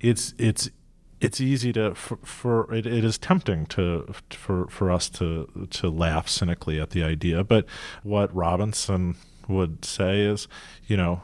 it's 0.01 0.35
it's 0.39 0.71
it's 1.21 1.41
easy 1.41 1.73
to 1.73 1.95
for, 1.95 2.19
for 2.25 2.73
it, 2.75 2.87
it 2.87 3.05
is 3.05 3.17
tempting 3.17 3.67
to 3.67 4.13
for 4.31 4.67
for 4.69 4.91
us 4.91 5.09
to 5.09 5.69
to 5.71 5.89
laugh 5.89 6.29
cynically 6.29 6.81
at 6.81 6.91
the 6.91 7.03
idea 7.03 7.43
but 7.45 7.65
what 8.03 8.35
robinson 8.35 9.17
would 9.53 9.85
say 9.85 10.21
is 10.21 10.49
you 10.87 10.97
know 10.97 11.23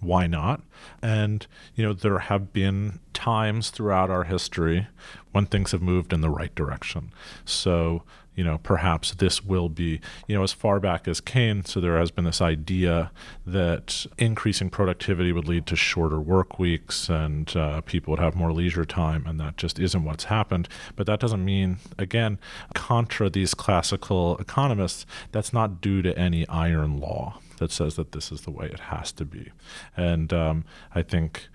why 0.00 0.26
not 0.26 0.62
and 1.02 1.46
you 1.74 1.84
know 1.84 1.92
there 1.92 2.20
have 2.20 2.52
been 2.52 3.00
times 3.12 3.70
throughout 3.70 4.10
our 4.10 4.24
history 4.24 4.86
when 5.32 5.44
things 5.44 5.72
have 5.72 5.82
moved 5.82 6.12
in 6.12 6.20
the 6.20 6.30
right 6.30 6.54
direction 6.54 7.10
so 7.44 8.02
you 8.38 8.44
know, 8.44 8.58
perhaps 8.58 9.14
this 9.14 9.44
will 9.44 9.68
be, 9.68 10.00
you 10.28 10.36
know, 10.36 10.44
as 10.44 10.52
far 10.52 10.78
back 10.78 11.08
as 11.08 11.20
Keynes. 11.20 11.72
So 11.72 11.80
there 11.80 11.98
has 11.98 12.12
been 12.12 12.24
this 12.24 12.40
idea 12.40 13.10
that 13.44 14.06
increasing 14.16 14.70
productivity 14.70 15.32
would 15.32 15.48
lead 15.48 15.66
to 15.66 15.74
shorter 15.74 16.20
work 16.20 16.56
weeks 16.56 17.08
and 17.08 17.54
uh, 17.56 17.80
people 17.80 18.12
would 18.12 18.20
have 18.20 18.36
more 18.36 18.52
leisure 18.52 18.84
time, 18.84 19.26
and 19.26 19.40
that 19.40 19.56
just 19.56 19.80
isn't 19.80 20.04
what's 20.04 20.24
happened. 20.24 20.68
But 20.94 21.08
that 21.08 21.18
doesn't 21.18 21.44
mean, 21.44 21.78
again, 21.98 22.38
contra 22.74 23.28
these 23.28 23.54
classical 23.54 24.38
economists, 24.38 25.04
that's 25.32 25.52
not 25.52 25.80
due 25.80 26.00
to 26.02 26.16
any 26.16 26.46
iron 26.46 27.00
law 27.00 27.40
that 27.58 27.70
says 27.70 27.96
that 27.96 28.12
this 28.12 28.32
is 28.32 28.42
the 28.42 28.50
way 28.50 28.66
it 28.66 28.80
has 28.80 29.12
to 29.12 29.24
be. 29.24 29.50
And 29.96 30.32
um, 30.32 30.64
I 30.94 31.02
think 31.02 31.48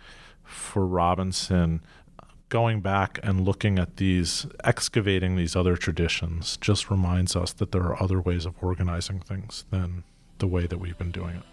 for 0.44 0.86
Robinson, 0.86 1.82
going 2.50 2.82
back 2.82 3.20
and 3.24 3.42
looking 3.42 3.80
at 3.80 3.98
these, 3.98 4.46
excavating 4.64 5.36
these 5.36 5.56
other 5.56 5.76
traditions, 5.76 6.58
just 6.58 6.92
reminds 6.92 7.36
us 7.36 7.52
that 7.54 7.72
there 7.72 7.84
are 7.84 8.02
other 8.02 8.22
ways 8.22 8.46
of 8.46 8.54
organizing 8.62 9.20
things 9.20 9.66
than 9.72 10.04
the 10.38 10.48
way 10.48 10.68
that 10.68 10.78
we've 10.78 10.98
been 10.98 11.12
doing 11.12 11.36
it. 11.36 11.44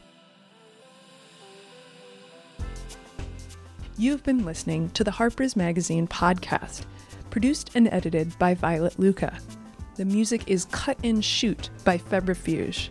You've 3.96 4.22
been 4.22 4.44
listening 4.44 4.90
to 4.90 5.04
the 5.04 5.10
Harper's 5.10 5.56
Magazine 5.56 6.06
podcast, 6.06 6.84
produced 7.30 7.70
and 7.74 7.88
edited 7.88 8.38
by 8.38 8.54
Violet 8.54 8.98
Lucca. 8.98 9.38
The 9.96 10.04
music 10.04 10.44
is 10.46 10.64
Cut 10.66 10.96
and 11.04 11.22
Shoot 11.22 11.68
by 11.84 11.98
Febrifuge. 11.98 12.88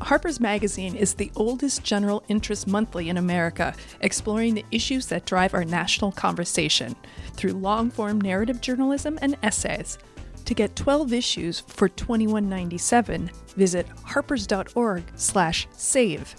Harper's 0.00 0.40
Magazine 0.40 0.96
is 0.96 1.14
the 1.14 1.30
oldest 1.36 1.84
general 1.84 2.24
interest 2.28 2.66
monthly 2.66 3.10
in 3.10 3.18
America, 3.18 3.74
exploring 4.00 4.54
the 4.54 4.64
issues 4.70 5.06
that 5.06 5.26
drive 5.26 5.54
our 5.54 5.64
national 5.64 6.12
conversation 6.12 6.94
through 7.34 7.52
long 7.52 7.90
form 7.90 8.20
narrative 8.20 8.60
journalism 8.60 9.18
and 9.22 9.36
essays. 9.42 9.98
To 10.46 10.54
get 10.54 10.74
12 10.74 11.12
issues 11.12 11.60
for 11.60 11.88
$21.97, 11.88 13.30
visit 13.54 13.86
harpers.org/save. 14.04 16.34